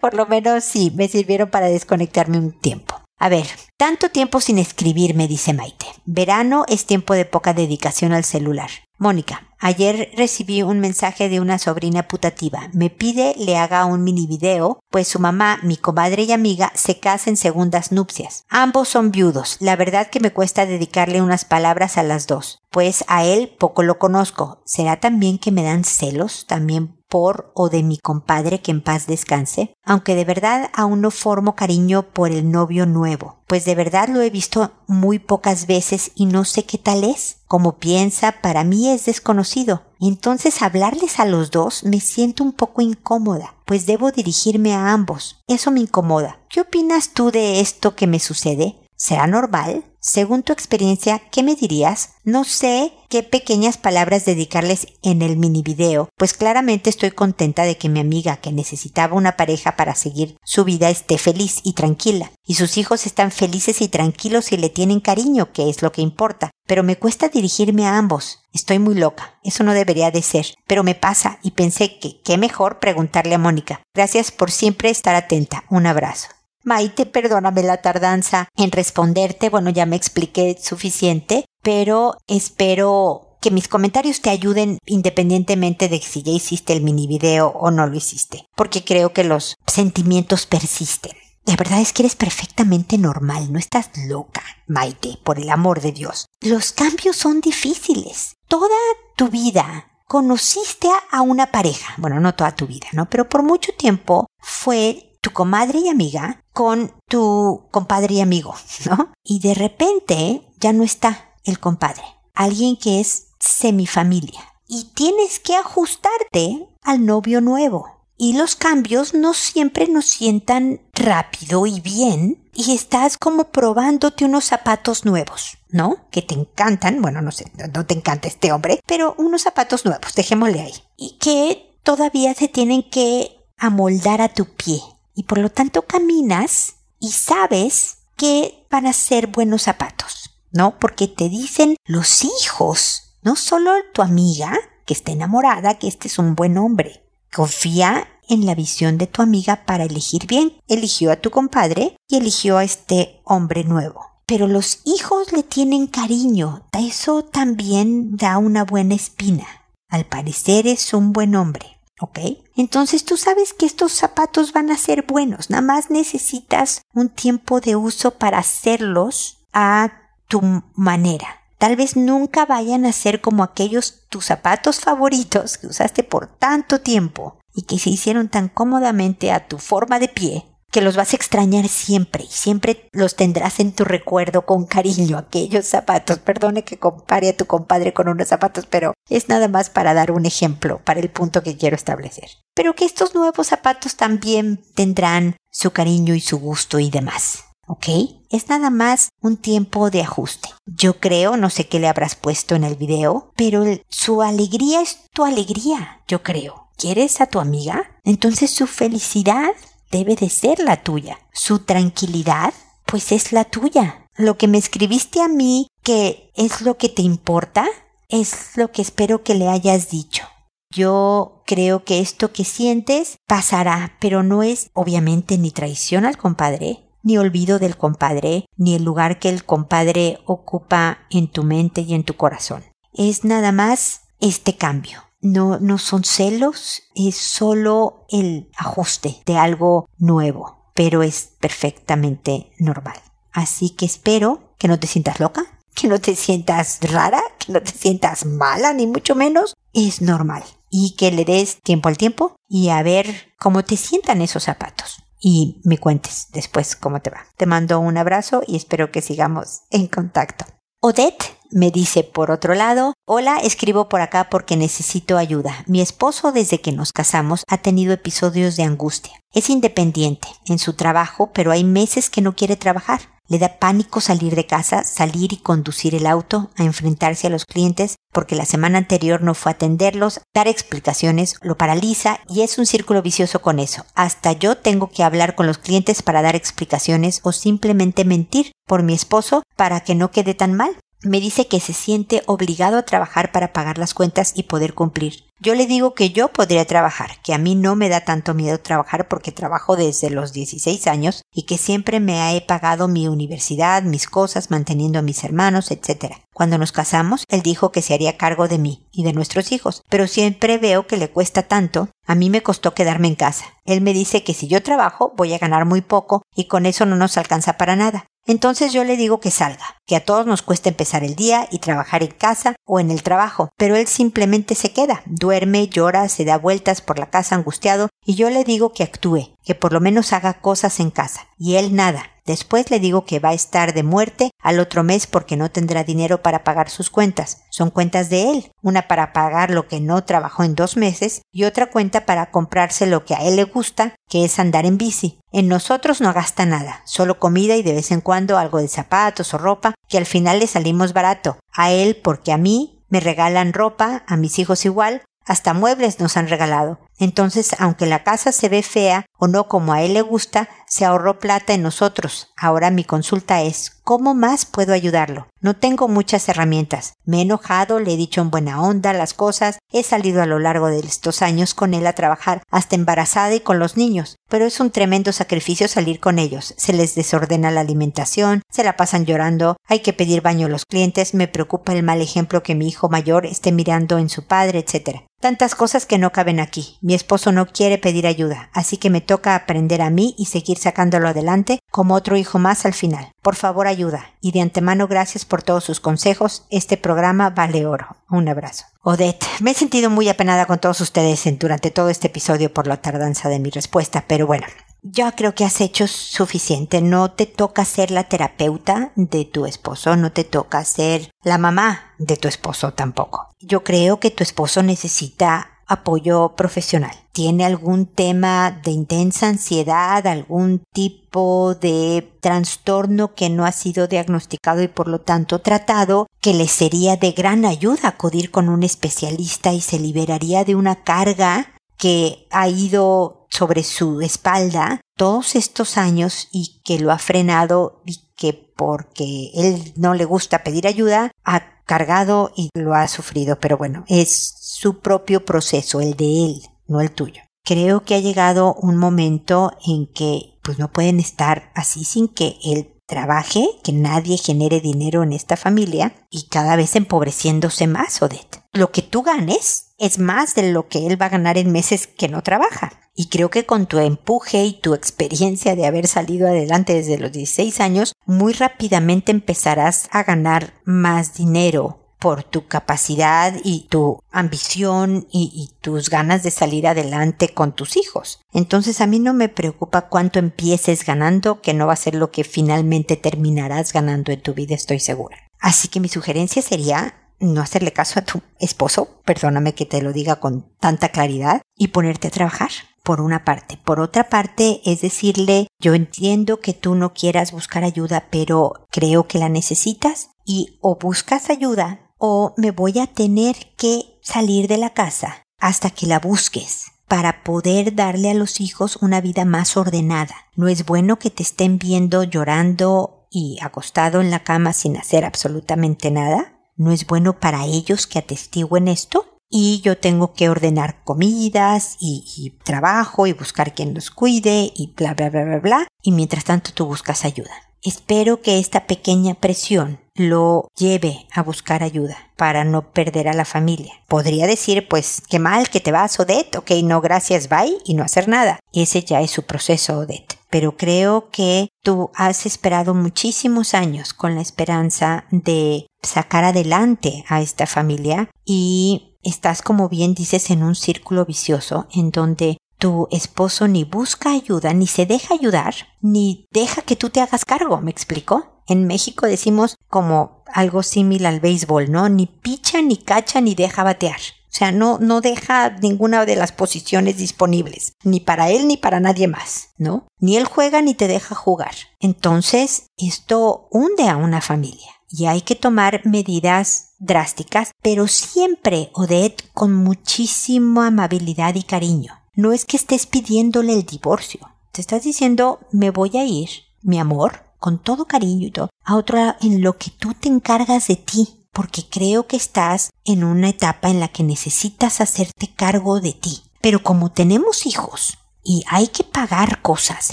por 0.00 0.14
lo 0.14 0.26
menos 0.26 0.64
sí, 0.64 0.90
me 0.96 1.06
sirvieron 1.06 1.50
para 1.50 1.68
desconectarme 1.68 2.38
un 2.38 2.50
tiempo. 2.50 3.00
A 3.16 3.28
ver, 3.28 3.46
tanto 3.76 4.08
tiempo 4.08 4.40
sin 4.40 4.58
escribir, 4.58 5.14
me 5.14 5.28
dice 5.28 5.52
Maite. 5.52 5.86
Verano 6.04 6.64
es 6.66 6.84
tiempo 6.84 7.14
de 7.14 7.26
poca 7.26 7.54
dedicación 7.54 8.12
al 8.12 8.24
celular. 8.24 8.70
Mónica, 8.96 9.48
ayer 9.58 10.12
recibí 10.16 10.62
un 10.62 10.78
mensaje 10.78 11.28
de 11.28 11.40
una 11.40 11.58
sobrina 11.58 12.06
putativa. 12.06 12.70
Me 12.72 12.90
pide 12.90 13.34
le 13.36 13.56
haga 13.56 13.86
un 13.86 14.04
mini 14.04 14.28
video, 14.28 14.78
pues 14.88 15.08
su 15.08 15.18
mamá, 15.18 15.58
mi 15.64 15.76
comadre 15.76 16.22
y 16.22 16.32
amiga, 16.32 16.70
se 16.74 17.00
casan 17.00 17.32
en 17.32 17.36
segundas 17.36 17.90
nupcias. 17.90 18.44
Ambos 18.48 18.88
son 18.88 19.10
viudos. 19.10 19.56
La 19.58 19.74
verdad 19.74 20.08
que 20.08 20.20
me 20.20 20.32
cuesta 20.32 20.64
dedicarle 20.64 21.22
unas 21.22 21.44
palabras 21.44 21.98
a 21.98 22.04
las 22.04 22.28
dos, 22.28 22.62
pues 22.70 23.04
a 23.08 23.24
él 23.24 23.52
poco 23.58 23.82
lo 23.82 23.98
conozco. 23.98 24.62
¿Será 24.64 25.00
también 25.00 25.38
que 25.38 25.50
me 25.50 25.64
dan 25.64 25.82
celos? 25.82 26.46
También 26.46 26.96
por 27.14 27.52
o 27.54 27.68
de 27.68 27.84
mi 27.84 27.96
compadre 27.96 28.60
que 28.60 28.72
en 28.72 28.80
paz 28.80 29.06
descanse, 29.06 29.72
aunque 29.84 30.16
de 30.16 30.24
verdad 30.24 30.68
aún 30.74 31.00
no 31.00 31.12
formo 31.12 31.54
cariño 31.54 32.02
por 32.12 32.32
el 32.32 32.50
novio 32.50 32.86
nuevo, 32.86 33.36
pues 33.46 33.64
de 33.64 33.76
verdad 33.76 34.08
lo 34.08 34.20
he 34.20 34.30
visto 34.30 34.72
muy 34.88 35.20
pocas 35.20 35.68
veces 35.68 36.10
y 36.16 36.26
no 36.26 36.44
sé 36.44 36.64
qué 36.64 36.76
tal 36.76 37.04
es. 37.04 37.36
Como 37.46 37.78
piensa, 37.78 38.40
para 38.42 38.64
mí 38.64 38.90
es 38.90 39.04
desconocido. 39.04 39.82
Entonces 40.00 40.60
hablarles 40.60 41.20
a 41.20 41.24
los 41.24 41.52
dos 41.52 41.84
me 41.84 42.00
siento 42.00 42.42
un 42.42 42.50
poco 42.50 42.82
incómoda, 42.82 43.54
pues 43.64 43.86
debo 43.86 44.10
dirigirme 44.10 44.74
a 44.74 44.92
ambos. 44.92 45.38
Eso 45.46 45.70
me 45.70 45.78
incomoda. 45.78 46.40
¿Qué 46.48 46.62
opinas 46.62 47.10
tú 47.10 47.30
de 47.30 47.60
esto 47.60 47.94
que 47.94 48.08
me 48.08 48.18
sucede? 48.18 48.74
¿Será 48.96 49.28
normal? 49.28 49.84
Según 50.06 50.42
tu 50.42 50.52
experiencia, 50.52 51.18
¿qué 51.30 51.42
me 51.42 51.56
dirías? 51.56 52.10
No 52.24 52.44
sé 52.44 52.92
qué 53.08 53.22
pequeñas 53.22 53.78
palabras 53.78 54.26
dedicarles 54.26 54.86
en 55.02 55.22
el 55.22 55.38
mini 55.38 55.62
video, 55.62 56.10
pues 56.18 56.34
claramente 56.34 56.90
estoy 56.90 57.10
contenta 57.10 57.62
de 57.62 57.78
que 57.78 57.88
mi 57.88 58.00
amiga, 58.00 58.36
que 58.36 58.52
necesitaba 58.52 59.16
una 59.16 59.38
pareja 59.38 59.76
para 59.76 59.94
seguir 59.94 60.36
su 60.44 60.64
vida, 60.64 60.90
esté 60.90 61.16
feliz 61.16 61.62
y 61.64 61.72
tranquila, 61.72 62.32
y 62.44 62.56
sus 62.56 62.76
hijos 62.76 63.06
están 63.06 63.30
felices 63.30 63.80
y 63.80 63.88
tranquilos 63.88 64.52
y 64.52 64.58
le 64.58 64.68
tienen 64.68 65.00
cariño, 65.00 65.52
que 65.54 65.70
es 65.70 65.80
lo 65.80 65.90
que 65.90 66.02
importa. 66.02 66.50
Pero 66.66 66.82
me 66.82 66.98
cuesta 66.98 67.28
dirigirme 67.28 67.86
a 67.86 67.96
ambos. 67.96 68.42
Estoy 68.52 68.78
muy 68.78 68.96
loca. 68.96 69.38
Eso 69.42 69.64
no 69.64 69.72
debería 69.72 70.10
de 70.10 70.20
ser. 70.20 70.46
Pero 70.66 70.84
me 70.84 70.94
pasa 70.94 71.38
y 71.42 71.52
pensé 71.52 71.98
que 71.98 72.20
qué 72.20 72.36
mejor 72.36 72.78
preguntarle 72.78 73.36
a 73.36 73.38
Mónica. 73.38 73.80
Gracias 73.94 74.30
por 74.30 74.50
siempre 74.50 74.90
estar 74.90 75.14
atenta. 75.14 75.64
Un 75.70 75.86
abrazo. 75.86 76.28
Maite, 76.64 77.06
perdóname 77.06 77.62
la 77.62 77.82
tardanza 77.82 78.48
en 78.56 78.72
responderte. 78.72 79.50
Bueno, 79.50 79.70
ya 79.70 79.86
me 79.86 79.96
expliqué 79.96 80.56
suficiente, 80.60 81.44
pero 81.62 82.16
espero 82.26 83.36
que 83.40 83.50
mis 83.50 83.68
comentarios 83.68 84.22
te 84.22 84.30
ayuden 84.30 84.78
independientemente 84.86 85.90
de 85.90 86.00
si 86.00 86.22
ya 86.22 86.32
hiciste 86.32 86.72
el 86.72 86.80
mini 86.80 87.06
video 87.06 87.48
o 87.48 87.70
no 87.70 87.86
lo 87.86 87.94
hiciste, 87.94 88.46
porque 88.56 88.82
creo 88.82 89.12
que 89.12 89.22
los 89.22 89.56
sentimientos 89.66 90.46
persisten. 90.46 91.12
La 91.44 91.56
verdad 91.56 91.82
es 91.82 91.92
que 91.92 92.02
eres 92.02 92.16
perfectamente 92.16 92.96
normal, 92.96 93.52
no 93.52 93.58
estás 93.58 93.90
loca, 94.08 94.42
Maite, 94.66 95.18
por 95.22 95.38
el 95.38 95.50
amor 95.50 95.82
de 95.82 95.92
Dios. 95.92 96.26
Los 96.40 96.72
cambios 96.72 97.16
son 97.16 97.42
difíciles. 97.42 98.36
Toda 98.48 98.70
tu 99.14 99.28
vida 99.28 99.90
conociste 100.06 100.88
a 101.10 101.20
una 101.20 101.52
pareja, 101.52 101.94
bueno, 101.98 102.18
no 102.20 102.34
toda 102.34 102.56
tu 102.56 102.66
vida, 102.66 102.86
¿no? 102.92 103.10
Pero 103.10 103.28
por 103.28 103.42
mucho 103.42 103.72
tiempo 103.76 104.26
fue 104.38 105.18
tu 105.20 105.32
comadre 105.32 105.80
y 105.80 105.88
amiga 105.88 106.43
con 106.54 106.92
tu 107.08 107.66
compadre 107.70 108.14
y 108.14 108.20
amigo, 108.20 108.54
¿no? 108.86 109.12
Y 109.22 109.40
de 109.40 109.54
repente 109.54 110.42
ya 110.58 110.72
no 110.72 110.84
está 110.84 111.34
el 111.44 111.58
compadre, 111.58 112.04
alguien 112.32 112.76
que 112.76 113.00
es 113.00 113.26
semifamilia. 113.40 114.40
Y 114.66 114.84
tienes 114.94 115.40
que 115.40 115.56
ajustarte 115.56 116.66
al 116.82 117.04
novio 117.04 117.42
nuevo. 117.42 117.92
Y 118.16 118.34
los 118.34 118.54
cambios 118.54 119.12
no 119.12 119.34
siempre 119.34 119.88
nos 119.88 120.06
sientan 120.06 120.80
rápido 120.94 121.66
y 121.66 121.80
bien. 121.80 122.48
Y 122.54 122.72
estás 122.72 123.18
como 123.18 123.50
probándote 123.50 124.24
unos 124.24 124.44
zapatos 124.44 125.04
nuevos, 125.04 125.58
¿no? 125.70 126.06
Que 126.12 126.22
te 126.22 126.34
encantan. 126.34 127.02
Bueno, 127.02 127.20
no 127.20 127.32
sé, 127.32 127.50
no 127.74 127.84
te 127.84 127.94
encanta 127.94 128.28
este 128.28 128.52
hombre, 128.52 128.80
pero 128.86 129.16
unos 129.18 129.42
zapatos 129.42 129.84
nuevos, 129.84 130.14
dejémosle 130.14 130.60
ahí. 130.60 130.74
Y 130.96 131.18
que 131.18 131.76
todavía 131.82 132.32
se 132.34 132.46
tienen 132.46 132.88
que 132.88 133.36
amoldar 133.58 134.22
a 134.22 134.28
tu 134.28 134.46
pie 134.46 134.80
y 135.14 135.24
por 135.24 135.38
lo 135.38 135.50
tanto 135.50 135.82
caminas 135.82 136.74
y 137.00 137.12
sabes 137.12 137.98
que 138.16 138.66
van 138.70 138.86
a 138.86 138.92
ser 138.92 139.28
buenos 139.28 139.62
zapatos, 139.62 140.30
¿no? 140.52 140.78
Porque 140.78 141.08
te 141.08 141.28
dicen 141.28 141.76
los 141.84 142.24
hijos, 142.24 143.16
no 143.22 143.36
solo 143.36 143.72
tu 143.92 144.02
amiga 144.02 144.56
que 144.84 144.94
está 144.94 145.12
enamorada, 145.12 145.78
que 145.78 145.88
este 145.88 146.08
es 146.08 146.18
un 146.18 146.34
buen 146.34 146.58
hombre. 146.58 147.04
Confía 147.32 148.08
en 148.28 148.46
la 148.46 148.54
visión 148.54 148.98
de 148.98 149.06
tu 149.06 149.22
amiga 149.22 149.64
para 149.66 149.84
elegir 149.84 150.26
bien. 150.26 150.54
Eligió 150.68 151.10
a 151.12 151.16
tu 151.16 151.30
compadre 151.30 151.96
y 152.08 152.16
eligió 152.16 152.58
a 152.58 152.64
este 152.64 153.20
hombre 153.24 153.64
nuevo. 153.64 154.06
Pero 154.26 154.46
los 154.46 154.80
hijos 154.84 155.32
le 155.32 155.42
tienen 155.42 155.86
cariño. 155.86 156.66
Eso 156.72 157.24
también 157.24 158.16
da 158.16 158.38
una 158.38 158.64
buena 158.64 158.94
espina. 158.94 159.46
Al 159.88 160.06
parecer 160.06 160.66
es 160.66 160.94
un 160.94 161.12
buen 161.12 161.34
hombre. 161.34 161.73
¿Ok? 162.00 162.18
Entonces 162.56 163.04
tú 163.04 163.16
sabes 163.16 163.52
que 163.52 163.66
estos 163.66 163.92
zapatos 163.92 164.52
van 164.52 164.70
a 164.70 164.76
ser 164.76 165.04
buenos, 165.06 165.50
nada 165.50 165.62
más 165.62 165.90
necesitas 165.90 166.82
un 166.94 167.08
tiempo 167.08 167.60
de 167.60 167.76
uso 167.76 168.12
para 168.12 168.38
hacerlos 168.38 169.38
a 169.52 169.92
tu 170.28 170.40
manera. 170.74 171.40
Tal 171.58 171.76
vez 171.76 171.96
nunca 171.96 172.46
vayan 172.46 172.84
a 172.84 172.92
ser 172.92 173.20
como 173.20 173.42
aquellos 173.42 174.06
tus 174.08 174.26
zapatos 174.26 174.80
favoritos 174.80 175.56
que 175.56 175.68
usaste 175.68 176.02
por 176.02 176.26
tanto 176.26 176.80
tiempo 176.80 177.38
y 177.54 177.62
que 177.62 177.78
se 177.78 177.90
hicieron 177.90 178.28
tan 178.28 178.48
cómodamente 178.48 179.32
a 179.32 179.46
tu 179.46 179.58
forma 179.58 179.98
de 179.98 180.08
pie 180.08 180.53
que 180.74 180.80
los 180.80 180.96
vas 180.96 181.12
a 181.12 181.16
extrañar 181.16 181.68
siempre 181.68 182.24
y 182.24 182.32
siempre 182.32 182.88
los 182.90 183.14
tendrás 183.14 183.60
en 183.60 183.70
tu 183.70 183.84
recuerdo 183.84 184.44
con 184.44 184.66
cariño 184.66 185.16
aquellos 185.16 185.66
zapatos. 185.66 186.18
Perdone 186.18 186.64
que 186.64 186.80
compare 186.80 187.28
a 187.28 187.36
tu 187.36 187.46
compadre 187.46 187.92
con 187.92 188.08
unos 188.08 188.26
zapatos, 188.26 188.66
pero 188.66 188.92
es 189.08 189.28
nada 189.28 189.46
más 189.46 189.70
para 189.70 189.94
dar 189.94 190.10
un 190.10 190.26
ejemplo 190.26 190.80
para 190.84 190.98
el 190.98 191.10
punto 191.10 191.44
que 191.44 191.56
quiero 191.56 191.76
establecer. 191.76 192.28
Pero 192.56 192.74
que 192.74 192.86
estos 192.86 193.14
nuevos 193.14 193.46
zapatos 193.46 193.94
también 193.94 194.64
tendrán 194.74 195.36
su 195.52 195.70
cariño 195.70 196.12
y 196.12 196.20
su 196.20 196.40
gusto 196.40 196.80
y 196.80 196.90
demás. 196.90 197.44
¿Ok? 197.68 197.86
Es 198.30 198.48
nada 198.48 198.70
más 198.70 199.10
un 199.20 199.36
tiempo 199.36 199.90
de 199.90 200.02
ajuste. 200.02 200.48
Yo 200.66 200.98
creo, 200.98 201.36
no 201.36 201.50
sé 201.50 201.68
qué 201.68 201.78
le 201.78 201.86
habrás 201.86 202.16
puesto 202.16 202.56
en 202.56 202.64
el 202.64 202.74
video, 202.74 203.30
pero 203.36 203.62
su 203.88 204.22
alegría 204.22 204.80
es 204.80 205.08
tu 205.12 205.24
alegría, 205.24 206.02
yo 206.08 206.24
creo. 206.24 206.64
¿Quieres 206.76 207.20
a 207.20 207.26
tu 207.26 207.38
amiga? 207.38 207.92
Entonces 208.02 208.50
su 208.50 208.66
felicidad 208.66 209.52
debe 209.94 210.16
de 210.16 210.28
ser 210.28 210.58
la 210.58 210.82
tuya. 210.82 211.20
Su 211.32 211.60
tranquilidad, 211.60 212.52
pues 212.84 213.12
es 213.12 213.32
la 213.32 213.44
tuya. 213.44 214.08
Lo 214.16 214.36
que 214.36 214.48
me 214.48 214.58
escribiste 214.58 215.22
a 215.22 215.28
mí, 215.28 215.68
que 215.84 216.32
es 216.34 216.62
lo 216.62 216.76
que 216.76 216.88
te 216.88 217.02
importa, 217.02 217.64
es 218.08 218.56
lo 218.56 218.72
que 218.72 218.82
espero 218.82 219.22
que 219.22 219.36
le 219.36 219.48
hayas 219.48 219.90
dicho. 219.90 220.24
Yo 220.70 221.44
creo 221.46 221.84
que 221.84 222.00
esto 222.00 222.32
que 222.32 222.44
sientes 222.44 223.18
pasará, 223.28 223.96
pero 224.00 224.24
no 224.24 224.42
es 224.42 224.70
obviamente 224.72 225.38
ni 225.38 225.52
traición 225.52 226.04
al 226.04 226.16
compadre, 226.16 226.80
ni 227.04 227.16
olvido 227.16 227.60
del 227.60 227.76
compadre, 227.76 228.46
ni 228.56 228.74
el 228.74 228.82
lugar 228.82 229.20
que 229.20 229.28
el 229.28 229.44
compadre 229.44 230.18
ocupa 230.26 231.06
en 231.10 231.28
tu 231.28 231.44
mente 231.44 231.82
y 231.82 231.94
en 231.94 232.02
tu 232.02 232.14
corazón. 232.14 232.64
Es 232.92 233.22
nada 233.22 233.52
más 233.52 234.00
este 234.18 234.56
cambio 234.56 235.04
no, 235.24 235.58
no 235.58 235.78
son 235.78 236.04
celos, 236.04 236.82
es 236.94 237.16
solo 237.16 238.04
el 238.10 238.50
ajuste 238.56 239.22
de 239.24 239.38
algo 239.38 239.88
nuevo, 239.96 240.70
pero 240.74 241.02
es 241.02 241.30
perfectamente 241.40 242.52
normal. 242.58 243.00
Así 243.32 243.70
que 243.70 243.86
espero 243.86 244.54
que 244.58 244.68
no 244.68 244.78
te 244.78 244.86
sientas 244.86 245.18
loca, 245.20 245.42
que 245.74 245.88
no 245.88 245.98
te 245.98 246.14
sientas 246.14 246.78
rara, 246.82 247.22
que 247.38 247.52
no 247.52 247.62
te 247.62 247.72
sientas 247.72 248.26
mala, 248.26 248.74
ni 248.74 248.86
mucho 248.86 249.14
menos. 249.14 249.54
Es 249.72 250.02
normal. 250.02 250.44
Y 250.70 250.94
que 250.96 251.10
le 251.10 251.24
des 251.24 251.60
tiempo 251.62 251.88
al 251.88 251.96
tiempo 251.96 252.36
y 252.48 252.68
a 252.68 252.82
ver 252.82 253.32
cómo 253.38 253.64
te 253.64 253.76
sientan 253.76 254.20
esos 254.20 254.44
zapatos. 254.44 255.02
Y 255.20 255.62
me 255.64 255.78
cuentes 255.78 256.28
después 256.32 256.76
cómo 256.76 257.00
te 257.00 257.10
va. 257.10 257.26
Te 257.36 257.46
mando 257.46 257.80
un 257.80 257.96
abrazo 257.96 258.42
y 258.46 258.56
espero 258.56 258.92
que 258.92 259.00
sigamos 259.00 259.62
en 259.70 259.86
contacto. 259.86 260.44
Odette 260.80 261.34
me 261.54 261.70
dice 261.70 262.02
por 262.02 262.32
otro 262.32 262.54
lado, 262.54 262.94
hola, 263.06 263.38
escribo 263.38 263.88
por 263.88 264.00
acá 264.00 264.28
porque 264.28 264.56
necesito 264.56 265.16
ayuda. 265.16 265.64
Mi 265.66 265.80
esposo 265.80 266.32
desde 266.32 266.60
que 266.60 266.72
nos 266.72 266.92
casamos 266.92 267.44
ha 267.48 267.58
tenido 267.58 267.92
episodios 267.92 268.56
de 268.56 268.64
angustia. 268.64 269.20
Es 269.32 269.48
independiente 269.48 270.28
en 270.46 270.58
su 270.58 270.72
trabajo, 270.74 271.30
pero 271.32 271.52
hay 271.52 271.62
meses 271.62 272.10
que 272.10 272.22
no 272.22 272.34
quiere 272.34 272.56
trabajar. 272.56 273.02
Le 273.26 273.38
da 273.38 273.58
pánico 273.58 274.00
salir 274.00 274.34
de 274.34 274.46
casa, 274.46 274.84
salir 274.84 275.32
y 275.32 275.38
conducir 275.38 275.94
el 275.94 276.06
auto, 276.06 276.50
a 276.56 276.64
enfrentarse 276.64 277.28
a 277.28 277.30
los 277.30 277.46
clientes, 277.46 277.96
porque 278.12 278.34
la 278.34 278.44
semana 278.44 278.76
anterior 278.76 279.22
no 279.22 279.34
fue 279.34 279.52
a 279.52 279.54
atenderlos, 279.54 280.20
dar 280.34 280.46
explicaciones, 280.46 281.36
lo 281.40 281.56
paraliza 281.56 282.18
y 282.28 282.42
es 282.42 282.58
un 282.58 282.66
círculo 282.66 283.00
vicioso 283.00 283.40
con 283.40 283.60
eso. 283.60 283.86
Hasta 283.94 284.32
yo 284.32 284.58
tengo 284.58 284.90
que 284.90 285.04
hablar 285.04 285.36
con 285.36 285.46
los 285.46 285.56
clientes 285.56 286.02
para 286.02 286.20
dar 286.20 286.36
explicaciones 286.36 287.20
o 287.22 287.32
simplemente 287.32 288.04
mentir 288.04 288.52
por 288.66 288.82
mi 288.82 288.92
esposo 288.92 289.42
para 289.56 289.80
que 289.80 289.94
no 289.94 290.10
quede 290.10 290.34
tan 290.34 290.52
mal 290.52 290.76
me 291.04 291.20
dice 291.20 291.46
que 291.46 291.60
se 291.60 291.72
siente 291.72 292.22
obligado 292.26 292.78
a 292.78 292.84
trabajar 292.84 293.32
para 293.32 293.52
pagar 293.52 293.78
las 293.78 293.94
cuentas 293.94 294.32
y 294.34 294.44
poder 294.44 294.74
cumplir. 294.74 295.24
Yo 295.40 295.54
le 295.54 295.66
digo 295.66 295.94
que 295.94 296.10
yo 296.10 296.28
podría 296.28 296.64
trabajar, 296.64 297.20
que 297.22 297.34
a 297.34 297.38
mí 297.38 297.54
no 297.54 297.76
me 297.76 297.88
da 297.88 298.00
tanto 298.02 298.34
miedo 298.34 298.58
trabajar 298.60 299.08
porque 299.08 299.32
trabajo 299.32 299.76
desde 299.76 300.08
los 300.08 300.32
16 300.32 300.86
años 300.86 301.22
y 301.34 301.42
que 301.42 301.58
siempre 301.58 302.00
me 302.00 302.34
he 302.34 302.40
pagado 302.40 302.88
mi 302.88 303.08
universidad, 303.08 303.82
mis 303.82 304.08
cosas, 304.08 304.50
manteniendo 304.50 305.00
a 305.00 305.02
mis 305.02 305.22
hermanos, 305.24 305.70
etc. 305.70 306.14
Cuando 306.32 306.56
nos 306.56 306.72
casamos, 306.72 307.24
él 307.28 307.42
dijo 307.42 307.72
que 307.72 307.82
se 307.82 307.94
haría 307.94 308.16
cargo 308.16 308.48
de 308.48 308.58
mí 308.58 308.86
y 308.90 309.04
de 309.04 309.12
nuestros 309.12 309.52
hijos, 309.52 309.82
pero 309.90 310.06
siempre 310.06 310.56
veo 310.56 310.86
que 310.86 310.96
le 310.96 311.10
cuesta 311.10 311.42
tanto. 311.42 311.88
A 312.06 312.14
mí 312.14 312.30
me 312.30 312.42
costó 312.42 312.72
quedarme 312.72 313.08
en 313.08 313.16
casa. 313.16 313.44
Él 313.64 313.80
me 313.80 313.92
dice 313.92 314.22
que 314.22 314.34
si 314.34 314.46
yo 314.46 314.62
trabajo 314.62 315.12
voy 315.16 315.34
a 315.34 315.38
ganar 315.38 315.66
muy 315.66 315.80
poco 315.80 316.22
y 316.34 316.46
con 316.46 316.64
eso 316.64 316.86
no 316.86 316.96
nos 316.96 317.18
alcanza 317.18 317.58
para 317.58 317.76
nada. 317.76 318.06
Entonces 318.26 318.72
yo 318.72 318.84
le 318.84 318.96
digo 318.96 319.20
que 319.20 319.30
salga, 319.30 319.82
que 319.86 319.96
a 319.96 320.04
todos 320.04 320.26
nos 320.26 320.42
cuesta 320.42 320.70
empezar 320.70 321.04
el 321.04 321.14
día 321.14 321.46
y 321.50 321.58
trabajar 321.58 322.02
en 322.02 322.12
casa 322.12 322.56
o 322.64 322.80
en 322.80 322.90
el 322.90 323.02
trabajo, 323.02 323.50
pero 323.56 323.76
él 323.76 323.86
simplemente 323.86 324.54
se 324.54 324.72
queda, 324.72 325.02
duerme, 325.04 325.68
llora, 325.68 326.08
se 326.08 326.24
da 326.24 326.38
vueltas 326.38 326.80
por 326.80 326.98
la 326.98 327.10
casa 327.10 327.34
angustiado 327.34 327.90
y 328.04 328.14
yo 328.14 328.30
le 328.30 328.44
digo 328.44 328.72
que 328.72 328.82
actúe, 328.82 329.36
que 329.44 329.54
por 329.54 329.72
lo 329.72 329.80
menos 329.80 330.12
haga 330.12 330.40
cosas 330.40 330.80
en 330.80 330.90
casa, 330.90 331.28
y 331.38 331.56
él 331.56 331.74
nada, 331.74 332.13
Después 332.24 332.70
le 332.70 332.80
digo 332.80 333.04
que 333.04 333.18
va 333.18 333.30
a 333.30 333.34
estar 333.34 333.74
de 333.74 333.82
muerte 333.82 334.30
al 334.40 334.58
otro 334.58 334.82
mes 334.82 335.06
porque 335.06 335.36
no 335.36 335.50
tendrá 335.50 335.84
dinero 335.84 336.22
para 336.22 336.42
pagar 336.42 336.70
sus 336.70 336.88
cuentas. 336.88 337.42
Son 337.50 337.70
cuentas 337.70 338.08
de 338.08 338.30
él, 338.30 338.52
una 338.62 338.88
para 338.88 339.12
pagar 339.12 339.50
lo 339.50 339.68
que 339.68 339.80
no 339.80 340.04
trabajó 340.04 340.42
en 340.42 340.54
dos 340.54 340.76
meses 340.76 341.22
y 341.32 341.44
otra 341.44 341.70
cuenta 341.70 342.06
para 342.06 342.30
comprarse 342.30 342.86
lo 342.86 343.04
que 343.04 343.14
a 343.14 343.22
él 343.24 343.36
le 343.36 343.44
gusta, 343.44 343.94
que 344.08 344.24
es 344.24 344.38
andar 344.38 344.64
en 344.64 344.78
bici. 344.78 345.20
En 345.32 345.48
nosotros 345.48 346.00
no 346.00 346.12
gasta 346.14 346.46
nada, 346.46 346.80
solo 346.86 347.18
comida 347.18 347.56
y 347.56 347.62
de 347.62 347.74
vez 347.74 347.90
en 347.90 348.00
cuando 348.00 348.38
algo 348.38 348.58
de 348.58 348.68
zapatos 348.68 349.34
o 349.34 349.38
ropa, 349.38 349.74
que 349.88 349.98
al 349.98 350.06
final 350.06 350.38
le 350.38 350.46
salimos 350.46 350.92
barato. 350.92 351.38
A 351.52 351.72
él 351.72 352.00
porque 352.02 352.32
a 352.32 352.38
mí 352.38 352.82
me 352.88 353.00
regalan 353.00 353.52
ropa, 353.52 354.04
a 354.06 354.16
mis 354.16 354.38
hijos 354.38 354.64
igual, 354.64 355.02
hasta 355.26 355.54
muebles 355.54 356.00
nos 356.00 356.16
han 356.16 356.28
regalado. 356.28 356.78
Entonces, 356.98 357.56
aunque 357.58 357.86
la 357.86 358.04
casa 358.04 358.32
se 358.32 358.48
ve 358.48 358.62
fea 358.62 359.06
o 359.18 359.26
no 359.26 359.48
como 359.48 359.72
a 359.72 359.82
él 359.82 359.94
le 359.94 360.02
gusta, 360.02 360.48
se 360.66 360.84
ahorró 360.84 361.18
plata 361.18 361.54
en 361.54 361.62
nosotros. 361.62 362.32
Ahora 362.36 362.70
mi 362.70 362.84
consulta 362.84 363.42
es 363.42 363.70
¿cómo 363.84 364.14
más 364.14 364.44
puedo 364.44 364.72
ayudarlo? 364.72 365.28
No 365.40 365.54
tengo 365.54 365.88
muchas 365.88 366.28
herramientas. 366.28 366.94
Me 367.04 367.18
he 367.18 367.22
enojado, 367.22 367.78
le 367.78 367.92
he 367.92 367.96
dicho 367.96 368.20
en 368.20 368.30
buena 368.30 368.62
onda 368.62 368.92
las 368.92 369.14
cosas, 369.14 369.58
he 369.70 369.82
salido 369.82 370.22
a 370.22 370.26
lo 370.26 370.38
largo 370.38 370.68
de 370.68 370.80
estos 370.80 371.22
años 371.22 371.54
con 371.54 371.74
él 371.74 371.86
a 371.86 371.92
trabajar, 371.92 372.42
hasta 372.50 372.76
embarazada 372.76 373.34
y 373.34 373.40
con 373.40 373.58
los 373.58 373.76
niños. 373.76 374.16
Pero 374.28 374.46
es 374.46 374.58
un 374.58 374.70
tremendo 374.70 375.12
sacrificio 375.12 375.68
salir 375.68 376.00
con 376.00 376.18
ellos. 376.18 376.54
Se 376.56 376.72
les 376.72 376.94
desordena 376.94 377.50
la 377.50 377.60
alimentación, 377.60 378.42
se 378.50 378.64
la 378.64 378.76
pasan 378.76 379.04
llorando, 379.04 379.56
hay 379.68 379.80
que 379.80 379.92
pedir 379.92 380.22
baño 380.22 380.46
a 380.46 380.50
los 380.50 380.64
clientes, 380.64 381.14
me 381.14 381.28
preocupa 381.28 381.72
el 381.72 381.82
mal 381.82 382.00
ejemplo 382.00 382.42
que 382.42 382.54
mi 382.54 382.66
hijo 382.68 382.88
mayor 382.88 383.26
esté 383.26 383.52
mirando 383.52 383.98
en 383.98 384.08
su 384.08 384.26
padre, 384.26 384.64
etc. 384.66 385.04
Tantas 385.24 385.54
cosas 385.54 385.86
que 385.86 385.96
no 385.96 386.12
caben 386.12 386.38
aquí. 386.38 386.76
Mi 386.82 386.92
esposo 386.92 387.32
no 387.32 387.46
quiere 387.46 387.78
pedir 387.78 388.06
ayuda, 388.06 388.50
así 388.52 388.76
que 388.76 388.90
me 388.90 389.00
toca 389.00 389.34
aprender 389.34 389.80
a 389.80 389.88
mí 389.88 390.14
y 390.18 390.26
seguir 390.26 390.58
sacándolo 390.58 391.08
adelante 391.08 391.60
como 391.70 391.94
otro 391.94 392.18
hijo 392.18 392.38
más 392.38 392.66
al 392.66 392.74
final. 392.74 393.10
Por 393.22 393.34
favor, 393.34 393.66
ayuda. 393.66 394.10
Y 394.20 394.32
de 394.32 394.42
antemano 394.42 394.86
gracias 394.86 395.24
por 395.24 395.42
todos 395.42 395.64
sus 395.64 395.80
consejos. 395.80 396.44
Este 396.50 396.76
programa 396.76 397.30
vale 397.30 397.64
oro. 397.64 397.96
Un 398.10 398.28
abrazo. 398.28 398.66
Odette, 398.82 399.24
me 399.40 399.52
he 399.52 399.54
sentido 399.54 399.88
muy 399.88 400.10
apenada 400.10 400.44
con 400.44 400.58
todos 400.58 400.82
ustedes 400.82 401.24
durante 401.38 401.70
todo 401.70 401.88
este 401.88 402.08
episodio 402.08 402.52
por 402.52 402.66
la 402.66 402.82
tardanza 402.82 403.30
de 403.30 403.38
mi 403.38 403.48
respuesta, 403.48 404.04
pero 404.06 404.26
bueno, 404.26 404.44
yo 404.84 405.10
creo 405.16 405.34
que 405.34 405.44
has 405.44 405.60
hecho 405.60 405.88
suficiente. 405.88 406.82
No 406.82 407.10
te 407.10 407.26
toca 407.26 407.64
ser 407.64 407.90
la 407.90 408.04
terapeuta 408.04 408.92
de 408.94 409.24
tu 409.24 409.46
esposo, 409.46 409.96
no 409.96 410.12
te 410.12 410.24
toca 410.24 410.62
ser 410.64 411.10
la 411.24 411.38
mamá 411.38 411.94
de 411.98 412.16
tu 412.16 412.28
esposo 412.28 412.74
tampoco. 412.74 413.28
Yo 413.40 413.64
creo 413.64 413.98
que 413.98 414.10
tu 414.10 414.22
esposo 414.22 414.62
necesita 414.62 415.50
apoyo 415.66 416.34
profesional. 416.36 416.94
¿Tiene 417.12 417.46
algún 417.46 417.86
tema 417.86 418.50
de 418.50 418.72
intensa 418.72 419.28
ansiedad, 419.28 420.06
algún 420.06 420.62
tipo 420.74 421.54
de 421.54 422.12
trastorno 422.20 423.14
que 423.14 423.30
no 423.30 423.46
ha 423.46 423.52
sido 423.52 423.86
diagnosticado 423.86 424.62
y 424.62 424.68
por 424.68 424.88
lo 424.88 425.00
tanto 425.00 425.40
tratado, 425.40 426.06
que 426.20 426.34
le 426.34 426.46
sería 426.48 426.96
de 426.96 427.12
gran 427.12 427.46
ayuda 427.46 427.88
acudir 427.88 428.30
con 428.30 428.50
un 428.50 428.62
especialista 428.62 429.54
y 429.54 429.62
se 429.62 429.78
liberaría 429.78 430.44
de 430.44 430.54
una 430.54 430.84
carga 430.84 431.54
que 431.78 432.26
ha 432.30 432.48
ido 432.48 433.23
sobre 433.34 433.64
su 433.64 434.00
espalda 434.00 434.80
todos 434.96 435.34
estos 435.34 435.76
años 435.76 436.28
y 436.30 436.60
que 436.64 436.78
lo 436.78 436.92
ha 436.92 436.98
frenado 436.98 437.82
y 437.84 438.00
que 438.16 438.32
porque 438.32 439.30
él 439.34 439.72
no 439.76 439.94
le 439.94 440.04
gusta 440.04 440.44
pedir 440.44 440.68
ayuda 440.68 441.10
ha 441.24 441.62
cargado 441.64 442.32
y 442.36 442.50
lo 442.54 442.74
ha 442.74 442.86
sufrido. 442.86 443.40
Pero 443.40 443.56
bueno, 443.56 443.84
es 443.88 444.34
su 444.38 444.80
propio 444.80 445.24
proceso, 445.24 445.80
el 445.80 445.96
de 445.96 446.26
él, 446.26 446.42
no 446.68 446.80
el 446.80 446.92
tuyo. 446.92 447.22
Creo 447.44 447.84
que 447.84 447.96
ha 447.96 448.00
llegado 448.00 448.54
un 448.54 448.76
momento 448.76 449.52
en 449.66 449.86
que 449.92 450.38
pues 450.42 450.58
no 450.58 450.70
pueden 450.70 451.00
estar 451.00 451.50
así 451.54 451.84
sin 451.84 452.08
que 452.08 452.36
él 452.44 452.74
trabaje, 452.86 453.46
que 453.64 453.72
nadie 453.72 454.16
genere 454.16 454.60
dinero 454.60 455.02
en 455.02 455.12
esta 455.12 455.36
familia 455.36 456.06
y 456.10 456.28
cada 456.28 456.54
vez 456.54 456.76
empobreciéndose 456.76 457.66
más, 457.66 458.00
Odette. 458.00 458.43
Lo 458.54 458.70
que 458.70 458.82
tú 458.82 459.02
ganes 459.02 459.74
es 459.78 459.98
más 459.98 460.34
de 460.34 460.50
lo 460.52 460.68
que 460.68 460.86
él 460.86 461.00
va 461.00 461.06
a 461.06 461.10
ganar 461.10 461.36
en 461.36 461.52
meses 461.52 461.86
que 461.86 462.08
no 462.08 462.22
trabaja. 462.22 462.72
Y 462.94 463.08
creo 463.08 463.28
que 463.28 463.44
con 463.44 463.66
tu 463.66 463.78
empuje 463.78 464.44
y 464.44 464.60
tu 464.60 464.74
experiencia 464.74 465.56
de 465.56 465.66
haber 465.66 465.88
salido 465.88 466.28
adelante 466.28 466.74
desde 466.74 466.96
los 466.96 467.10
16 467.12 467.60
años, 467.60 467.92
muy 468.06 468.32
rápidamente 468.32 469.10
empezarás 469.10 469.88
a 469.90 470.04
ganar 470.04 470.54
más 470.64 471.14
dinero 471.14 471.80
por 471.98 472.22
tu 472.22 472.46
capacidad 472.46 473.34
y 473.42 473.66
tu 473.70 473.98
ambición 474.12 475.08
y, 475.10 475.32
y, 475.34 475.58
tus 475.62 475.88
ganas 475.88 476.22
de 476.22 476.30
salir 476.30 476.66
adelante 476.66 477.30
con 477.30 477.54
tus 477.54 477.78
hijos. 477.78 478.20
Entonces 478.32 478.82
a 478.82 478.86
mí 478.86 478.98
no 478.98 479.14
me 479.14 479.30
preocupa 479.30 479.88
cuánto 479.88 480.18
empieces 480.18 480.84
ganando, 480.84 481.40
que 481.40 481.54
no 481.54 481.66
va 481.66 481.72
a 481.72 481.76
ser 481.76 481.94
lo 481.94 482.10
que 482.10 482.22
finalmente 482.22 482.96
terminarás 482.96 483.72
ganando 483.72 484.12
en 484.12 484.20
tu 484.20 484.34
vida, 484.34 484.54
estoy 484.54 484.80
segura. 484.80 485.16
Así 485.40 485.68
que 485.68 485.80
mi 485.80 485.88
sugerencia 485.88 486.42
sería 486.42 487.03
no 487.24 487.40
hacerle 487.40 487.72
caso 487.72 487.98
a 487.98 488.04
tu 488.04 488.20
esposo, 488.38 489.00
perdóname 489.04 489.54
que 489.54 489.66
te 489.66 489.82
lo 489.82 489.92
diga 489.92 490.16
con 490.16 490.52
tanta 490.60 490.90
claridad, 490.90 491.42
y 491.56 491.68
ponerte 491.68 492.08
a 492.08 492.10
trabajar, 492.10 492.50
por 492.84 493.00
una 493.00 493.24
parte. 493.24 493.58
Por 493.64 493.80
otra 493.80 494.08
parte, 494.08 494.60
es 494.64 494.82
decirle, 494.82 495.48
yo 495.58 495.74
entiendo 495.74 496.40
que 496.40 496.52
tú 496.52 496.74
no 496.74 496.92
quieras 496.92 497.32
buscar 497.32 497.64
ayuda, 497.64 498.08
pero 498.10 498.66
creo 498.70 499.08
que 499.08 499.18
la 499.18 499.28
necesitas, 499.28 500.10
y 500.24 500.58
o 500.60 500.76
buscas 500.76 501.30
ayuda 501.30 501.80
o 501.98 502.34
me 502.36 502.50
voy 502.50 502.78
a 502.78 502.86
tener 502.86 503.36
que 503.56 503.98
salir 504.02 504.48
de 504.48 504.58
la 504.58 504.70
casa 504.70 505.22
hasta 505.38 505.70
que 505.70 505.86
la 505.86 505.98
busques 505.98 506.72
para 506.88 507.24
poder 507.24 507.74
darle 507.74 508.10
a 508.10 508.14
los 508.14 508.40
hijos 508.40 508.76
una 508.76 509.00
vida 509.00 509.24
más 509.24 509.56
ordenada. 509.56 510.14
No 510.36 510.48
es 510.48 510.66
bueno 510.66 510.98
que 510.98 511.10
te 511.10 511.22
estén 511.22 511.58
viendo 511.58 512.04
llorando 512.04 513.06
y 513.10 513.38
acostado 513.40 514.00
en 514.00 514.10
la 514.10 514.22
cama 514.22 514.52
sin 514.52 514.76
hacer 514.76 515.04
absolutamente 515.04 515.90
nada 515.90 516.33
no 516.56 516.72
es 516.72 516.86
bueno 516.86 517.18
para 517.18 517.44
ellos 517.44 517.86
que 517.86 517.98
atestiguen 517.98 518.68
esto 518.68 519.14
y 519.28 519.60
yo 519.62 519.76
tengo 519.78 520.12
que 520.12 520.28
ordenar 520.28 520.84
comidas 520.84 521.76
y, 521.80 522.34
trabajo 522.44 523.06
y 523.06 523.12
buscar 523.12 523.54
quien 523.54 523.74
los 523.74 523.90
cuide 523.90 524.52
y 524.54 524.72
bla 524.76 524.94
bla 524.94 525.10
bla 525.10 525.24
bla 525.24 525.38
bla 525.38 525.68
y 525.82 525.92
mientras 525.92 526.24
tanto 526.24 526.52
tú 526.52 526.66
buscas 526.66 527.04
ayuda. 527.04 527.32
Espero 527.62 528.20
que 528.20 528.38
esta 528.38 528.66
pequeña 528.66 529.14
presión 529.14 529.80
lo 529.94 530.48
lleve 530.56 531.06
a 531.12 531.22
buscar 531.22 531.62
ayuda 531.62 531.96
para 532.16 532.44
no 532.44 532.72
perder 532.72 533.08
a 533.08 533.14
la 533.14 533.24
familia. 533.24 533.72
Podría 533.88 534.26
decir, 534.26 534.68
pues, 534.68 535.02
qué 535.08 535.18
mal 535.18 535.48
que 535.48 535.60
te 535.60 535.72
vas, 535.72 535.98
Odette, 535.98 536.36
ok, 536.36 536.50
no, 536.62 536.80
gracias, 536.82 537.28
bye, 537.28 537.56
y 537.64 537.74
no 537.74 537.82
hacer 537.82 538.06
nada. 538.06 538.38
Ese 538.52 538.82
ya 538.82 539.00
es 539.00 539.10
su 539.10 539.22
proceso, 539.22 539.78
Odette. 539.78 540.18
Pero 540.34 540.56
creo 540.56 541.10
que 541.12 541.50
tú 541.62 541.92
has 541.94 542.26
esperado 542.26 542.74
muchísimos 542.74 543.54
años 543.54 543.94
con 543.94 544.16
la 544.16 544.20
esperanza 544.20 545.04
de 545.12 545.68
sacar 545.80 546.24
adelante 546.24 547.04
a 547.06 547.20
esta 547.20 547.46
familia 547.46 548.10
y 548.24 548.96
estás, 549.04 549.42
como 549.42 549.68
bien 549.68 549.94
dices, 549.94 550.30
en 550.30 550.42
un 550.42 550.56
círculo 550.56 551.04
vicioso 551.04 551.68
en 551.72 551.92
donde 551.92 552.38
tu 552.58 552.88
esposo 552.90 553.46
ni 553.46 553.62
busca 553.62 554.10
ayuda, 554.10 554.52
ni 554.54 554.66
se 554.66 554.86
deja 554.86 555.14
ayudar, 555.14 555.54
ni 555.80 556.26
deja 556.32 556.62
que 556.62 556.74
tú 556.74 556.90
te 556.90 557.00
hagas 557.00 557.24
cargo, 557.24 557.60
¿me 557.60 557.70
explico? 557.70 558.42
En 558.48 558.66
México 558.66 559.06
decimos 559.06 559.54
como 559.68 560.24
algo 560.26 560.64
similar 560.64 561.14
al 561.14 561.20
béisbol, 561.20 561.70
¿no? 561.70 561.88
Ni 561.88 562.06
picha, 562.06 562.60
ni 562.60 562.76
cacha, 562.76 563.20
ni 563.20 563.36
deja 563.36 563.62
batear. 563.62 564.00
O 564.34 564.36
sea, 564.36 564.50
no, 564.50 564.78
no 564.80 565.00
deja 565.00 565.50
ninguna 565.50 566.04
de 566.04 566.16
las 566.16 566.32
posiciones 566.32 566.96
disponibles, 566.96 567.74
ni 567.84 568.00
para 568.00 568.30
él 568.30 568.48
ni 568.48 568.56
para 568.56 568.80
nadie 568.80 569.06
más, 569.06 569.50
¿no? 569.58 569.86
Ni 570.00 570.16
él 570.16 570.24
juega 570.24 570.60
ni 570.60 570.74
te 570.74 570.88
deja 570.88 571.14
jugar. 571.14 571.54
Entonces, 571.78 572.66
esto 572.76 573.46
hunde 573.52 573.88
a 573.88 573.96
una 573.96 574.20
familia 574.20 574.72
y 574.90 575.06
hay 575.06 575.20
que 575.20 575.36
tomar 575.36 575.82
medidas 575.86 576.72
drásticas, 576.80 577.52
pero 577.62 577.86
siempre, 577.86 578.70
Odette, 578.74 579.30
con 579.34 579.54
muchísima 579.54 580.66
amabilidad 580.66 581.36
y 581.36 581.44
cariño. 581.44 581.92
No 582.16 582.32
es 582.32 582.44
que 582.44 582.56
estés 582.56 582.86
pidiéndole 582.86 583.52
el 583.52 583.64
divorcio. 583.64 584.18
Te 584.50 584.60
estás 584.60 584.82
diciendo, 584.82 585.38
me 585.52 585.70
voy 585.70 585.96
a 585.96 586.04
ir, 586.04 586.28
mi 586.60 586.80
amor, 586.80 587.24
con 587.38 587.62
todo 587.62 587.84
cariño 587.84 588.26
y 588.26 588.30
todo, 588.32 588.50
a 588.64 588.74
otro 588.74 588.96
lado 588.96 589.14
en 589.20 589.42
lo 589.42 589.58
que 589.58 589.70
tú 589.70 589.94
te 589.94 590.08
encargas 590.08 590.66
de 590.66 590.76
ti, 590.76 591.23
porque 591.34 591.68
creo 591.68 592.06
que 592.06 592.16
estás 592.16 592.70
en 592.86 593.04
una 593.04 593.28
etapa 593.28 593.68
en 593.68 593.80
la 593.80 593.88
que 593.88 594.02
necesitas 594.02 594.80
hacerte 594.80 595.34
cargo 595.34 595.80
de 595.80 595.92
ti. 595.92 596.22
Pero 596.40 596.62
como 596.62 596.90
tenemos 596.90 597.44
hijos 597.44 597.98
y 598.22 598.42
hay 598.48 598.68
que 598.68 598.84
pagar 598.84 599.42
cosas 599.42 599.92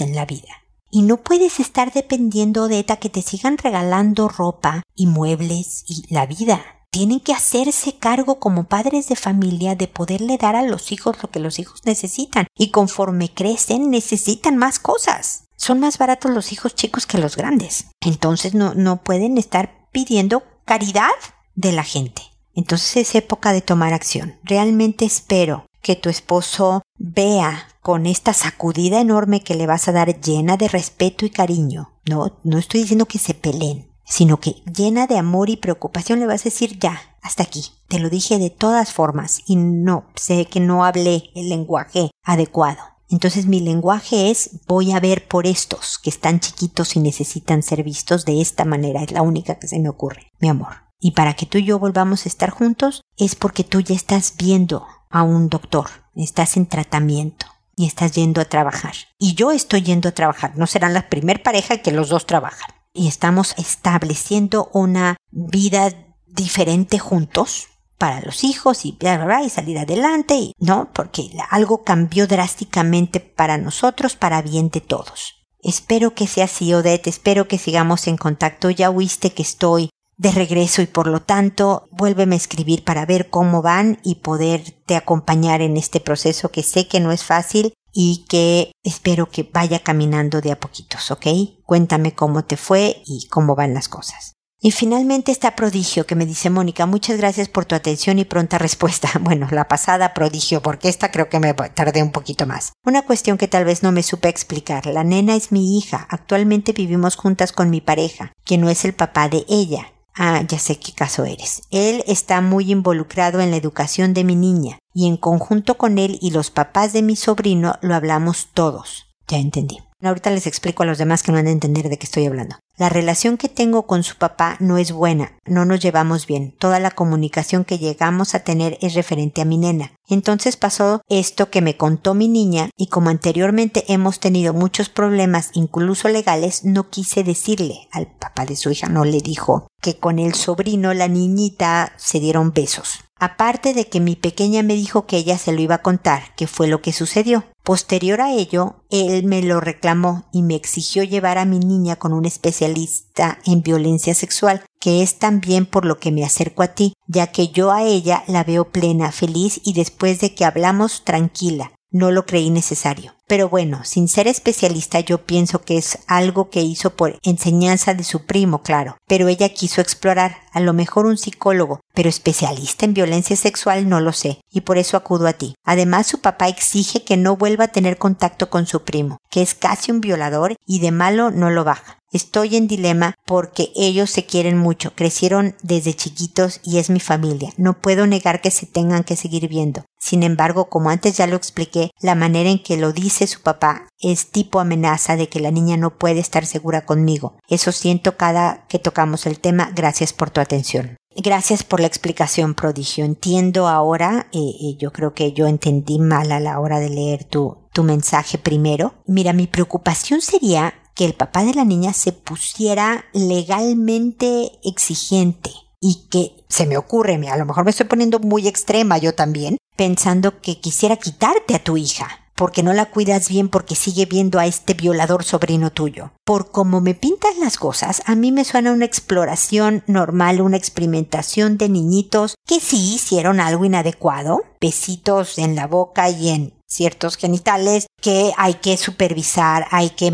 en 0.00 0.14
la 0.14 0.24
vida, 0.24 0.62
y 0.94 1.02
no 1.02 1.16
puedes 1.16 1.58
estar 1.58 1.90
dependiendo 1.90 2.68
de 2.68 2.84
que 2.84 3.08
te 3.08 3.22
sigan 3.22 3.56
regalando 3.56 4.28
ropa 4.28 4.82
y 4.94 5.06
muebles 5.06 5.84
y 5.88 6.04
la 6.12 6.26
vida. 6.26 6.60
Tienen 6.90 7.20
que 7.20 7.32
hacerse 7.32 7.96
cargo 7.96 8.38
como 8.38 8.64
padres 8.64 9.08
de 9.08 9.16
familia 9.16 9.74
de 9.74 9.88
poderle 9.88 10.36
dar 10.36 10.54
a 10.54 10.62
los 10.62 10.92
hijos 10.92 11.16
lo 11.22 11.30
que 11.30 11.40
los 11.40 11.58
hijos 11.58 11.80
necesitan. 11.86 12.46
Y 12.54 12.70
conforme 12.70 13.32
crecen 13.32 13.90
necesitan 13.90 14.58
más 14.58 14.78
cosas. 14.78 15.44
Son 15.56 15.80
más 15.80 15.96
baratos 15.96 16.30
los 16.30 16.52
hijos 16.52 16.74
chicos 16.74 17.06
que 17.06 17.16
los 17.16 17.36
grandes. 17.36 17.86
Entonces 18.00 18.52
no, 18.52 18.74
no 18.74 19.02
pueden 19.02 19.38
estar 19.38 19.88
pidiendo 19.92 20.42
caridad 20.64 21.10
de 21.54 21.72
la 21.72 21.84
gente. 21.84 22.22
Entonces 22.54 22.96
es 22.96 23.14
época 23.14 23.52
de 23.52 23.62
tomar 23.62 23.92
acción. 23.92 24.38
Realmente 24.44 25.04
espero 25.04 25.66
que 25.80 25.96
tu 25.96 26.08
esposo 26.08 26.82
vea 26.98 27.68
con 27.80 28.06
esta 28.06 28.32
sacudida 28.32 29.00
enorme 29.00 29.42
que 29.42 29.54
le 29.54 29.66
vas 29.66 29.88
a 29.88 29.92
dar 29.92 30.20
llena 30.20 30.56
de 30.56 30.68
respeto 30.68 31.26
y 31.26 31.30
cariño. 31.30 31.92
No, 32.08 32.38
no 32.44 32.58
estoy 32.58 32.82
diciendo 32.82 33.06
que 33.06 33.18
se 33.18 33.34
peleen, 33.34 33.90
sino 34.04 34.38
que 34.38 34.62
llena 34.72 35.06
de 35.06 35.18
amor 35.18 35.50
y 35.50 35.56
preocupación 35.56 36.20
le 36.20 36.26
vas 36.26 36.42
a 36.42 36.44
decir 36.44 36.78
ya, 36.78 37.00
hasta 37.22 37.42
aquí. 37.42 37.64
Te 37.88 37.98
lo 37.98 38.10
dije 38.10 38.38
de 38.38 38.50
todas 38.50 38.92
formas 38.92 39.42
y 39.46 39.56
no, 39.56 40.04
sé 40.14 40.46
que 40.46 40.60
no 40.60 40.84
hablé 40.84 41.30
el 41.34 41.48
lenguaje 41.48 42.10
adecuado. 42.24 42.91
Entonces 43.12 43.44
mi 43.44 43.60
lenguaje 43.60 44.30
es 44.30 44.60
voy 44.66 44.92
a 44.92 44.98
ver 44.98 45.28
por 45.28 45.46
estos 45.46 45.98
que 45.98 46.08
están 46.08 46.40
chiquitos 46.40 46.96
y 46.96 47.00
necesitan 47.00 47.62
ser 47.62 47.82
vistos 47.82 48.24
de 48.24 48.40
esta 48.40 48.64
manera. 48.64 49.02
Es 49.02 49.12
la 49.12 49.20
única 49.20 49.58
que 49.58 49.68
se 49.68 49.78
me 49.78 49.90
ocurre, 49.90 50.32
mi 50.40 50.48
amor. 50.48 50.76
Y 50.98 51.10
para 51.10 51.34
que 51.34 51.44
tú 51.44 51.58
y 51.58 51.64
yo 51.64 51.78
volvamos 51.78 52.24
a 52.24 52.28
estar 52.30 52.48
juntos 52.48 53.02
es 53.18 53.34
porque 53.34 53.64
tú 53.64 53.80
ya 53.80 53.94
estás 53.94 54.34
viendo 54.38 54.86
a 55.10 55.24
un 55.24 55.50
doctor, 55.50 55.90
estás 56.14 56.56
en 56.56 56.64
tratamiento 56.64 57.46
y 57.76 57.86
estás 57.86 58.12
yendo 58.12 58.40
a 58.40 58.46
trabajar. 58.46 58.94
Y 59.18 59.34
yo 59.34 59.52
estoy 59.52 59.82
yendo 59.82 60.08
a 60.08 60.12
trabajar. 60.12 60.56
No 60.56 60.66
serán 60.66 60.94
la 60.94 61.10
primer 61.10 61.42
pareja 61.42 61.82
que 61.82 61.92
los 61.92 62.08
dos 62.08 62.26
trabajan. 62.26 62.70
Y 62.94 63.08
estamos 63.08 63.54
estableciendo 63.58 64.70
una 64.72 65.16
vida 65.30 65.92
diferente 66.28 66.98
juntos 66.98 67.68
para 68.02 68.20
los 68.20 68.42
hijos 68.42 68.84
y 68.84 68.98
y 69.00 69.48
salir 69.48 69.78
adelante 69.78 70.34
y 70.34 70.54
no 70.58 70.90
porque 70.92 71.30
algo 71.50 71.84
cambió 71.84 72.26
drásticamente 72.26 73.20
para 73.20 73.58
nosotros 73.58 74.16
para 74.16 74.42
bien 74.42 74.70
de 74.70 74.80
todos. 74.80 75.46
Espero 75.60 76.12
que 76.12 76.26
sea 76.26 76.46
así, 76.46 76.74
Odette, 76.74 77.06
espero 77.06 77.46
que 77.46 77.58
sigamos 77.58 78.08
en 78.08 78.16
contacto. 78.16 78.70
Ya 78.70 78.90
oíste 78.90 79.32
que 79.32 79.42
estoy 79.42 79.90
de 80.16 80.32
regreso 80.32 80.82
y 80.82 80.86
por 80.86 81.06
lo 81.06 81.22
tanto 81.22 81.84
vuélveme 81.92 82.34
a 82.34 82.38
escribir 82.38 82.82
para 82.82 83.06
ver 83.06 83.30
cómo 83.30 83.62
van 83.62 84.00
y 84.02 84.16
poderte 84.16 84.96
acompañar 84.96 85.60
en 85.60 85.76
este 85.76 86.00
proceso 86.00 86.50
que 86.50 86.64
sé 86.64 86.88
que 86.88 86.98
no 86.98 87.12
es 87.12 87.22
fácil 87.22 87.72
y 87.92 88.24
que 88.28 88.72
espero 88.82 89.30
que 89.30 89.44
vaya 89.44 89.78
caminando 89.78 90.40
de 90.40 90.50
a 90.50 90.58
poquitos, 90.58 91.12
¿ok? 91.12 91.26
Cuéntame 91.64 92.16
cómo 92.16 92.44
te 92.44 92.56
fue 92.56 93.00
y 93.06 93.28
cómo 93.28 93.54
van 93.54 93.74
las 93.74 93.88
cosas. 93.88 94.32
Y 94.64 94.70
finalmente 94.70 95.32
está 95.32 95.56
prodigio 95.56 96.06
que 96.06 96.14
me 96.14 96.24
dice 96.24 96.48
Mónica, 96.48 96.86
muchas 96.86 97.18
gracias 97.18 97.48
por 97.48 97.64
tu 97.64 97.74
atención 97.74 98.20
y 98.20 98.24
pronta 98.24 98.58
respuesta. 98.58 99.10
Bueno, 99.22 99.48
la 99.50 99.66
pasada 99.66 100.14
prodigio, 100.14 100.62
porque 100.62 100.88
esta 100.88 101.10
creo 101.10 101.28
que 101.28 101.40
me 101.40 101.52
tardé 101.52 102.02
un 102.02 102.12
poquito 102.12 102.46
más. 102.46 102.72
Una 102.84 103.02
cuestión 103.02 103.38
que 103.38 103.48
tal 103.48 103.64
vez 103.64 103.82
no 103.82 103.90
me 103.90 104.04
supe 104.04 104.28
explicar. 104.28 104.86
La 104.86 105.02
nena 105.02 105.34
es 105.34 105.50
mi 105.50 105.78
hija. 105.78 106.06
Actualmente 106.10 106.72
vivimos 106.72 107.16
juntas 107.16 107.50
con 107.50 107.70
mi 107.70 107.80
pareja, 107.80 108.32
que 108.44 108.56
no 108.56 108.70
es 108.70 108.84
el 108.84 108.94
papá 108.94 109.28
de 109.28 109.44
ella. 109.48 109.92
Ah, 110.14 110.42
ya 110.46 110.60
sé 110.60 110.78
qué 110.78 110.92
caso 110.92 111.24
eres. 111.24 111.62
Él 111.72 112.04
está 112.06 112.40
muy 112.40 112.70
involucrado 112.70 113.40
en 113.40 113.50
la 113.50 113.56
educación 113.56 114.14
de 114.14 114.22
mi 114.22 114.36
niña, 114.36 114.78
y 114.94 115.08
en 115.08 115.16
conjunto 115.16 115.76
con 115.76 115.98
él 115.98 116.18
y 116.20 116.30
los 116.30 116.50
papás 116.50 116.92
de 116.92 117.02
mi 117.02 117.16
sobrino 117.16 117.78
lo 117.80 117.96
hablamos 117.96 118.50
todos. 118.54 119.08
Ya 119.26 119.38
entendí. 119.38 119.78
Ahorita 120.02 120.30
les 120.30 120.46
explico 120.46 120.82
a 120.82 120.86
los 120.86 120.98
demás 120.98 121.22
que 121.22 121.32
no 121.32 121.38
han 121.38 121.46
de 121.46 121.52
entender 121.52 121.88
de 121.88 121.98
qué 121.98 122.06
estoy 122.06 122.26
hablando. 122.26 122.56
La 122.78 122.88
relación 122.88 123.36
que 123.36 123.48
tengo 123.48 123.86
con 123.86 124.02
su 124.02 124.16
papá 124.16 124.56
no 124.58 124.78
es 124.78 124.92
buena, 124.92 125.36
no 125.44 125.64
nos 125.64 125.80
llevamos 125.80 126.26
bien. 126.26 126.54
Toda 126.58 126.80
la 126.80 126.90
comunicación 126.90 127.64
que 127.64 127.78
llegamos 127.78 128.34
a 128.34 128.40
tener 128.40 128.78
es 128.80 128.94
referente 128.94 129.42
a 129.42 129.44
mi 129.44 129.58
nena. 129.58 129.92
Entonces 130.08 130.56
pasó 130.56 131.02
esto 131.08 131.50
que 131.50 131.60
me 131.60 131.76
contó 131.76 132.14
mi 132.14 132.28
niña 132.28 132.70
y 132.76 132.86
como 132.86 133.10
anteriormente 133.10 133.84
hemos 133.88 134.20
tenido 134.20 134.54
muchos 134.54 134.88
problemas, 134.88 135.50
incluso 135.52 136.08
legales, 136.08 136.64
no 136.64 136.88
quise 136.88 137.24
decirle 137.24 137.88
al 137.92 138.06
papá 138.06 138.46
de 138.46 138.56
su 138.56 138.70
hija, 138.70 138.88
no 138.88 139.04
le 139.04 139.20
dijo 139.20 139.68
que 139.80 139.98
con 139.98 140.18
el 140.18 140.34
sobrino, 140.34 140.94
la 140.94 141.08
niñita, 141.08 141.92
se 141.96 142.20
dieron 142.20 142.52
besos. 142.52 143.00
Aparte 143.24 143.72
de 143.72 143.88
que 143.88 144.00
mi 144.00 144.16
pequeña 144.16 144.64
me 144.64 144.74
dijo 144.74 145.06
que 145.06 145.16
ella 145.16 145.38
se 145.38 145.52
lo 145.52 145.60
iba 145.60 145.76
a 145.76 145.82
contar, 145.82 146.34
que 146.34 146.48
fue 146.48 146.66
lo 146.66 146.82
que 146.82 146.92
sucedió. 146.92 147.44
Posterior 147.62 148.20
a 148.20 148.32
ello, 148.32 148.82
él 148.90 149.22
me 149.26 149.42
lo 149.42 149.60
reclamó 149.60 150.24
y 150.32 150.42
me 150.42 150.56
exigió 150.56 151.04
llevar 151.04 151.38
a 151.38 151.44
mi 151.44 151.60
niña 151.60 151.94
con 151.94 152.12
un 152.14 152.24
especialista 152.24 153.38
en 153.46 153.62
violencia 153.62 154.12
sexual, 154.16 154.64
que 154.80 155.04
es 155.04 155.20
también 155.20 155.66
por 155.66 155.84
lo 155.84 156.00
que 156.00 156.10
me 156.10 156.24
acerco 156.24 156.64
a 156.64 156.74
ti, 156.74 156.94
ya 157.06 157.28
que 157.28 157.46
yo 157.46 157.70
a 157.70 157.84
ella 157.84 158.24
la 158.26 158.42
veo 158.42 158.72
plena, 158.72 159.12
feliz 159.12 159.60
y 159.62 159.74
después 159.74 160.18
de 160.18 160.34
que 160.34 160.44
hablamos 160.44 161.04
tranquila. 161.04 161.70
No 161.92 162.10
lo 162.10 162.24
creí 162.26 162.50
necesario. 162.50 163.14
Pero 163.26 163.48
bueno, 163.48 163.84
sin 163.84 164.08
ser 164.08 164.26
especialista 164.26 165.00
yo 165.00 165.18
pienso 165.18 165.62
que 165.62 165.76
es 165.76 165.98
algo 166.06 166.50
que 166.50 166.60
hizo 166.62 166.96
por 166.96 167.18
enseñanza 167.22 167.94
de 167.94 168.02
su 168.02 168.26
primo, 168.26 168.62
claro. 168.62 168.96
Pero 169.06 169.28
ella 169.28 169.50
quiso 169.50 169.80
explorar, 169.80 170.38
a 170.52 170.60
lo 170.60 170.72
mejor 170.72 171.06
un 171.06 171.16
psicólogo, 171.16 171.80
pero 171.94 172.08
especialista 172.08 172.84
en 172.84 172.94
violencia 172.94 173.36
sexual 173.36 173.88
no 173.88 174.00
lo 174.00 174.12
sé, 174.12 174.40
y 174.50 174.62
por 174.62 174.78
eso 174.78 174.96
acudo 174.96 175.26
a 175.26 175.34
ti. 175.34 175.54
Además 175.64 176.06
su 176.06 176.20
papá 176.20 176.48
exige 176.48 177.04
que 177.04 177.16
no 177.16 177.36
vuelva 177.36 177.64
a 177.64 177.72
tener 177.72 177.98
contacto 177.98 178.50
con 178.50 178.66
su 178.66 178.82
primo, 178.82 179.18
que 179.30 179.42
es 179.42 179.54
casi 179.54 179.92
un 179.92 180.00
violador 180.00 180.56
y 180.66 180.80
de 180.80 180.90
malo 180.90 181.30
no 181.30 181.50
lo 181.50 181.64
baja. 181.64 182.01
Estoy 182.12 182.56
en 182.56 182.68
dilema 182.68 183.14
porque 183.24 183.72
ellos 183.74 184.10
se 184.10 184.26
quieren 184.26 184.58
mucho, 184.58 184.94
crecieron 184.94 185.56
desde 185.62 185.94
chiquitos 185.94 186.60
y 186.62 186.76
es 186.78 186.90
mi 186.90 187.00
familia. 187.00 187.52
No 187.56 187.80
puedo 187.80 188.06
negar 188.06 188.42
que 188.42 188.50
se 188.50 188.66
tengan 188.66 189.02
que 189.02 189.16
seguir 189.16 189.48
viendo. 189.48 189.86
Sin 189.98 190.22
embargo, 190.22 190.68
como 190.68 190.90
antes 190.90 191.16
ya 191.16 191.26
lo 191.26 191.36
expliqué, 191.36 191.90
la 192.02 192.14
manera 192.14 192.50
en 192.50 192.62
que 192.62 192.76
lo 192.76 192.92
dice 192.92 193.26
su 193.26 193.40
papá 193.40 193.88
es 193.98 194.30
tipo 194.30 194.60
amenaza 194.60 195.16
de 195.16 195.28
que 195.28 195.40
la 195.40 195.50
niña 195.50 195.78
no 195.78 195.96
puede 195.96 196.20
estar 196.20 196.44
segura 196.44 196.84
conmigo. 196.84 197.38
Eso 197.48 197.72
siento 197.72 198.18
cada 198.18 198.66
que 198.68 198.78
tocamos 198.78 199.24
el 199.24 199.40
tema. 199.40 199.70
Gracias 199.74 200.12
por 200.12 200.28
tu 200.28 200.42
atención. 200.42 200.96
Gracias 201.16 201.62
por 201.62 201.80
la 201.80 201.86
explicación, 201.86 202.54
prodigio. 202.54 203.04
Entiendo 203.04 203.68
ahora, 203.68 204.28
eh, 204.32 204.38
eh, 204.38 204.76
yo 204.78 204.92
creo 204.92 205.14
que 205.14 205.32
yo 205.32 205.46
entendí 205.46 205.98
mal 205.98 206.32
a 206.32 206.40
la 206.40 206.58
hora 206.58 206.80
de 206.80 206.88
leer 206.88 207.24
tu, 207.24 207.58
tu 207.72 207.82
mensaje 207.84 208.38
primero. 208.38 208.94
Mira, 209.06 209.32
mi 209.32 209.46
preocupación 209.46 210.22
sería 210.22 210.74
que 210.94 211.04
el 211.04 211.14
papá 211.14 211.44
de 211.44 211.54
la 211.54 211.64
niña 211.64 211.92
se 211.92 212.12
pusiera 212.12 213.04
legalmente 213.12 214.52
exigente 214.64 215.50
y 215.80 216.08
que 216.10 216.44
se 216.48 216.66
me 216.66 216.76
ocurre, 216.76 217.14
a 217.28 217.36
lo 217.36 217.46
mejor 217.46 217.64
me 217.64 217.70
estoy 217.70 217.86
poniendo 217.86 218.18
muy 218.20 218.46
extrema 218.46 218.98
yo 218.98 219.14
también, 219.14 219.58
pensando 219.76 220.40
que 220.40 220.60
quisiera 220.60 220.96
quitarte 220.96 221.54
a 221.54 221.64
tu 221.64 221.76
hija 221.76 222.22
porque 222.42 222.62
no 222.62 222.72
la 222.72 222.86
cuidas 222.86 223.28
bien 223.28 223.48
porque 223.48 223.74
sigue 223.74 224.06
viendo 224.06 224.38
a 224.38 224.46
este 224.46 224.74
violador 224.74 225.22
sobrino 225.22 225.70
tuyo. 225.70 226.12
Por 226.24 226.50
como 226.50 226.80
me 226.80 226.94
pintas 226.94 227.36
las 227.38 227.56
cosas, 227.56 228.02
a 228.06 228.14
mí 228.14 228.32
me 228.32 228.44
suena 228.44 228.72
una 228.72 228.84
exploración 228.84 229.84
normal, 229.86 230.40
una 230.40 230.56
experimentación 230.56 231.58
de 231.58 231.68
niñitos 231.68 232.34
que 232.46 232.60
sí 232.60 232.94
hicieron 232.94 233.38
algo 233.38 233.64
inadecuado, 233.64 234.42
besitos 234.60 235.38
en 235.38 235.54
la 235.54 235.66
boca 235.66 236.10
y 236.10 236.30
en 236.30 236.54
ciertos 236.72 237.16
genitales 237.16 237.86
que 238.00 238.32
hay 238.36 238.54
que 238.54 238.76
supervisar, 238.76 239.66
hay 239.70 239.90
que 239.90 240.10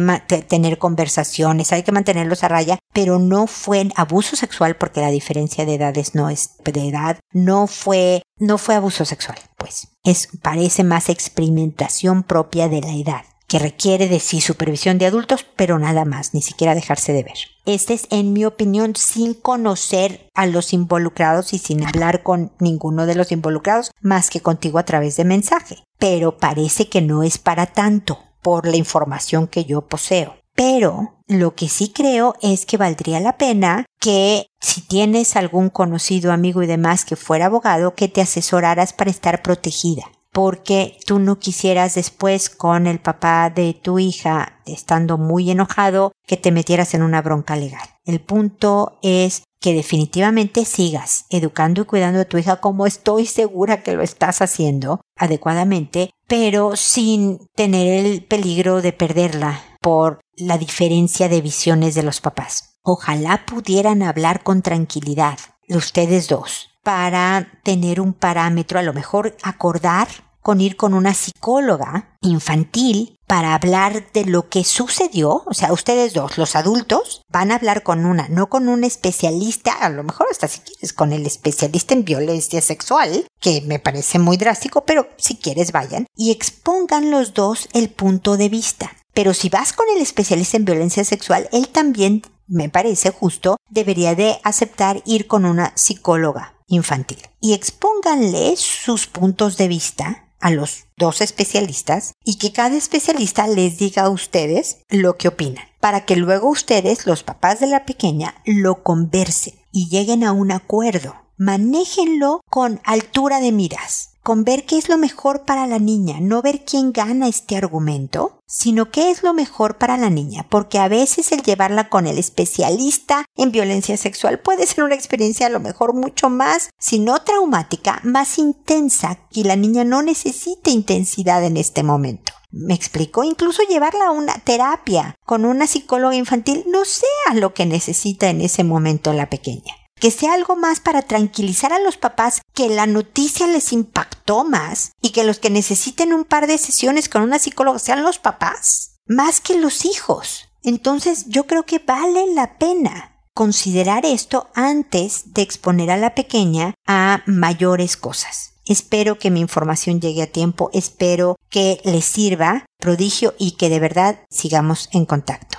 tener 0.49 0.79
conversaciones, 0.79 1.73
hay 1.73 1.83
que 1.83 1.92
mantenerlos 1.92 2.44
a 2.44 2.49
raya, 2.49 2.79
pero 2.92 3.18
no 3.18 3.47
fue 3.47 3.88
abuso 3.97 4.37
sexual 4.37 4.77
porque 4.77 5.01
la 5.01 5.11
diferencia 5.11 5.64
de 5.64 5.75
edades 5.75 6.14
no 6.14 6.29
es 6.29 6.51
de 6.64 6.88
edad, 6.88 7.18
no 7.33 7.66
fue 7.66 8.23
no 8.38 8.59
fue 8.59 8.75
abuso 8.75 9.05
sexual, 9.05 9.38
pues. 9.57 9.88
Es 10.05 10.29
parece 10.42 10.85
más 10.85 11.09
experimentación 11.09 12.23
propia 12.23 12.68
de 12.68 12.81
la 12.81 12.92
edad 12.94 13.25
que 13.49 13.59
requiere 13.59 14.09
de 14.09 14.21
sí 14.21 14.41
supervisión 14.43 14.99
de 14.99 15.07
adultos, 15.07 15.45
pero 15.57 15.79
nada 15.79 16.05
más, 16.05 16.35
ni 16.35 16.43
siquiera 16.43 16.75
dejarse 16.75 17.15
de 17.15 17.23
ver. 17.23 17.39
Este 17.65 17.95
es, 17.95 18.07
en 18.11 18.35
mi 18.35 18.45
opinión, 18.45 18.95
sin 18.95 19.33
conocer 19.33 20.29
a 20.35 20.47
los 20.47 20.75
involucrados 20.75 21.55
y 21.55 21.59
sin 21.59 21.85
hablar 21.85 22.23
con 22.23 22.53
ninguno 22.61 23.07
de 23.07 23.15
los 23.15 23.33
involucrados, 23.33 23.91
más 24.03 24.29
que 24.29 24.41
contigo 24.41 24.79
a 24.79 24.85
través 24.85 25.17
de 25.17 25.25
mensaje. 25.25 25.83
Pero 25.99 26.37
parece 26.37 26.89
que 26.89 27.01
no 27.01 27.23
es 27.23 27.39
para 27.39 27.67
tanto, 27.67 28.21
por 28.43 28.67
la 28.67 28.77
información 28.77 29.49
que 29.49 29.65
yo 29.65 29.81
poseo. 29.81 30.37
Pero 30.55 31.15
lo 31.27 31.55
que 31.55 31.69
sí 31.69 31.93
creo 31.95 32.35
es 32.43 32.67
que 32.67 32.77
valdría 32.77 33.21
la 33.21 33.39
pena 33.39 33.87
que 33.99 34.47
si 34.61 34.83
tienes 34.83 35.37
algún 35.37 35.71
conocido, 35.71 36.33
amigo 36.33 36.63
y 36.63 36.67
demás 36.67 37.05
que 37.05 37.17
fuera 37.17 37.47
abogado, 37.47 37.95
que 37.95 38.09
te 38.09 38.21
asesoraras 38.21 38.93
para 38.93 39.11
estar 39.11 39.43
protegida 39.43 40.05
porque 40.33 40.99
tú 41.07 41.19
no 41.19 41.38
quisieras 41.38 41.95
después 41.95 42.51
con 42.51 42.87
el 42.87 43.01
papá 43.01 43.51
de 43.51 43.75
tu 43.75 43.99
hija, 43.99 44.61
estando 44.67 45.19
muy 45.19 45.51
enojado, 45.51 46.12
que 46.27 46.37
te 46.37 46.53
metieras 46.53 46.95
en 46.95 47.03
una 47.03 47.23
bronca 47.23 47.57
legal. 47.57 47.88
El 48.05 48.21
punto 48.21 48.99
es 49.03 49.43
que 49.61 49.75
definitivamente 49.75 50.64
sigas 50.64 51.25
educando 51.31 51.83
y 51.83 51.85
cuidando 51.85 52.21
a 52.21 52.25
tu 52.25 52.38
hija 52.38 52.57
como 52.61 52.87
estoy 52.87 53.27
segura 53.27 53.83
que 53.83 53.95
lo 53.95 54.03
estás 54.03 54.41
haciendo 54.41 55.01
adecuadamente, 55.17 56.11
pero 56.27 56.77
sin 56.77 57.38
tener 57.57 58.05
el 58.05 58.23
peligro 58.23 58.83
de 58.83 58.93
perderla 58.93 59.61
por 59.81 60.21
la 60.37 60.59
diferencia 60.59 61.29
de 61.29 61.41
visiones 61.41 61.95
de 61.95 62.03
los 62.03 62.21
papás. 62.21 62.79
Ojalá 62.83 63.45
pudieran 63.47 64.03
hablar 64.03 64.43
con 64.43 64.62
tranquilidad, 64.62 65.38
ustedes 65.69 66.29
dos, 66.29 66.71
para 66.88 67.46
tener 67.64 68.01
un 68.01 68.14
parámetro, 68.14 68.79
a 68.79 68.83
lo 68.83 68.94
mejor 68.94 69.37
acordar 69.42 70.09
con 70.40 70.62
ir 70.62 70.79
con 70.79 70.94
una 70.94 71.12
psicóloga 71.12 72.16
infantil 72.22 73.18
para 73.27 73.55
hablar 73.55 74.11
de 74.14 74.24
lo 74.24 74.48
que 74.48 74.64
sucedió, 74.64 75.42
o 75.44 75.53
sea, 75.53 75.70
ustedes 75.74 76.14
dos, 76.14 76.38
los 76.38 76.57
adultos, 76.57 77.20
van 77.31 77.53
a 77.53 77.57
hablar 77.57 77.83
con 77.83 78.07
una, 78.07 78.29
no 78.31 78.48
con 78.48 78.70
un 78.70 78.85
especialista, 78.85 79.72
a 79.72 79.90
lo 79.90 80.03
mejor 80.03 80.29
hasta 80.31 80.48
si 80.48 80.61
quieres 80.61 80.94
con 80.94 81.12
el 81.12 81.27
especialista 81.27 81.92
en 81.92 82.07
violencia 82.07 82.62
sexual, 82.62 83.27
que 83.38 83.61
me 83.66 83.79
parece 83.79 84.18
muy 84.18 84.38
drástico, 84.38 84.87
pero 84.87 85.11
si 85.18 85.37
quieres 85.37 85.72
vayan, 85.72 86.07
y 86.16 86.31
expongan 86.31 87.11
los 87.11 87.35
dos 87.35 87.68
el 87.74 87.90
punto 87.90 88.38
de 88.38 88.48
vista. 88.48 88.96
Pero 89.12 89.35
si 89.35 89.51
vas 89.51 89.74
con 89.74 89.85
el 89.94 90.01
especialista 90.01 90.57
en 90.57 90.64
violencia 90.64 91.05
sexual, 91.05 91.51
él 91.53 91.68
también, 91.68 92.22
me 92.46 92.70
parece 92.70 93.11
justo, 93.11 93.59
debería 93.68 94.14
de 94.14 94.40
aceptar 94.42 95.03
ir 95.05 95.27
con 95.27 95.44
una 95.44 95.72
psicóloga 95.77 96.55
infantil. 96.68 97.18
Y 97.40 97.54
expónganle 97.54 98.54
sus 98.57 99.07
puntos 99.07 99.57
de 99.57 99.68
vista 99.68 100.28
a 100.40 100.50
los 100.50 100.85
dos 100.96 101.20
especialistas 101.20 102.14
y 102.24 102.37
que 102.37 102.52
cada 102.52 102.76
especialista 102.76 103.48
les 103.48 103.78
diga 103.78 104.04
a 104.04 104.11
ustedes 104.11 104.78
lo 104.88 105.16
que 105.16 105.28
opinan, 105.28 105.64
para 105.81 106.04
que 106.04 106.16
luego 106.16 106.48
ustedes, 106.48 107.07
los 107.07 107.24
papás 107.24 107.59
de 107.61 107.66
la 107.66 107.85
pequeña, 107.85 108.37
lo 108.44 108.83
conversen 108.83 109.54
y 109.72 109.88
lleguen 109.88 110.22
a 110.22 110.33
un 110.33 110.52
acuerdo. 110.52 111.16
Manéjenlo 111.37 112.40
con 112.48 112.81
altura 112.85 113.40
de 113.40 113.52
miras 113.52 114.11
con 114.29 114.45
ver 114.45 114.67
qué 114.67 114.77
es 114.77 114.91
lo 114.91 114.99
mejor 114.99 115.47
para 115.47 115.67
la 115.67 115.79
niña, 115.79 116.19
no 116.21 116.43
ver 116.43 116.62
quién 116.67 116.93
gana 116.93 117.29
este 117.29 117.57
argumento, 117.57 118.43
sino 118.47 118.91
qué 118.91 119.11
es 119.11 119.23
lo 119.23 119.33
mejor 119.33 119.79
para 119.79 119.97
la 119.97 120.11
niña, 120.11 120.47
porque 120.51 120.79
a 120.79 120.87
veces 120.87 121.33
el 121.33 121.41
llevarla 121.41 121.88
con 121.88 122.07
el 122.07 122.19
especialista 122.19 123.25
en 123.37 123.53
violencia 123.53 123.97
sexual 123.97 124.38
puede 124.41 124.67
ser 124.67 124.85
una 124.85 124.97
experiencia 124.97 125.47
a 125.47 125.49
lo 125.49 125.61
mejor 125.61 125.95
mucho 125.95 126.29
más, 126.29 126.69
si 126.79 126.99
no 126.99 127.23
traumática, 127.23 128.03
más 128.05 128.37
intensa, 128.37 129.19
y 129.31 129.45
la 129.45 129.57
niña 129.57 129.85
no 129.85 130.03
necesita 130.03 130.69
intensidad 130.69 131.43
en 131.43 131.57
este 131.57 131.83
momento. 131.83 132.35
Me 132.51 132.75
explico, 132.75 133.25
incluso 133.25 133.62
llevarla 133.62 134.09
a 134.09 134.11
una 134.11 134.35
terapia 134.41 135.14
con 135.25 135.47
una 135.47 135.67
psicóloga 135.67 136.17
infantil 136.17 136.67
no 136.69 136.85
sea 136.85 137.33
lo 137.33 137.55
que 137.55 137.64
necesita 137.64 138.29
en 138.29 138.43
ese 138.43 138.62
momento 138.62 139.14
la 139.14 139.31
pequeña 139.31 139.73
que 139.99 140.11
sea 140.11 140.35
algo 140.35 140.57
más 140.57 140.81
para 140.81 141.03
tranquilizar 141.03 141.73
a 141.73 141.79
los 141.79 141.97
papás 141.97 142.43
que 142.55 142.69
la 142.69 142.87
noticia 142.87 143.47
les 143.47 143.73
impactó 143.73 144.45
más 144.45 144.93
y 145.03 145.11
que 145.11 145.25
los 145.25 145.39
que 145.39 145.51
necesiten 145.51 146.13
un 146.13 146.25
par 146.25 146.47
de 146.47 146.59
sesiones 146.59 147.09
con 147.09 147.23
una 147.23 147.39
psicóloga 147.39 147.79
sean 147.79 148.03
los 148.03 148.19
papás, 148.19 148.97
más 149.07 149.41
que 149.41 149.59
los 149.59 149.85
hijos. 149.85 150.49
Entonces 150.63 151.27
yo 151.29 151.47
creo 151.47 151.65
que 151.65 151.79
vale 151.79 152.35
la 152.35 152.59
pena 152.59 153.17
considerar 153.35 154.05
esto 154.05 154.49
antes 154.55 155.33
de 155.33 155.43
exponer 155.43 155.91
a 155.91 155.97
la 155.97 156.15
pequeña 156.15 156.75
a 156.87 157.23
mayores 157.27 157.97
cosas. 157.97 158.55
Espero 158.67 159.19
que 159.19 159.31
mi 159.31 159.41
información 159.41 160.01
llegue 160.01 160.23
a 160.23 160.27
tiempo, 160.27 160.71
espero 160.73 161.37
que 161.49 161.81
les 161.85 162.05
sirva 162.05 162.67
prodigio 162.79 163.35
y 163.39 163.53
que 163.53 163.71
de 163.71 163.81
verdad 163.81 164.21
sigamos 164.29 164.89
en 164.93 165.07
contacto 165.07 165.59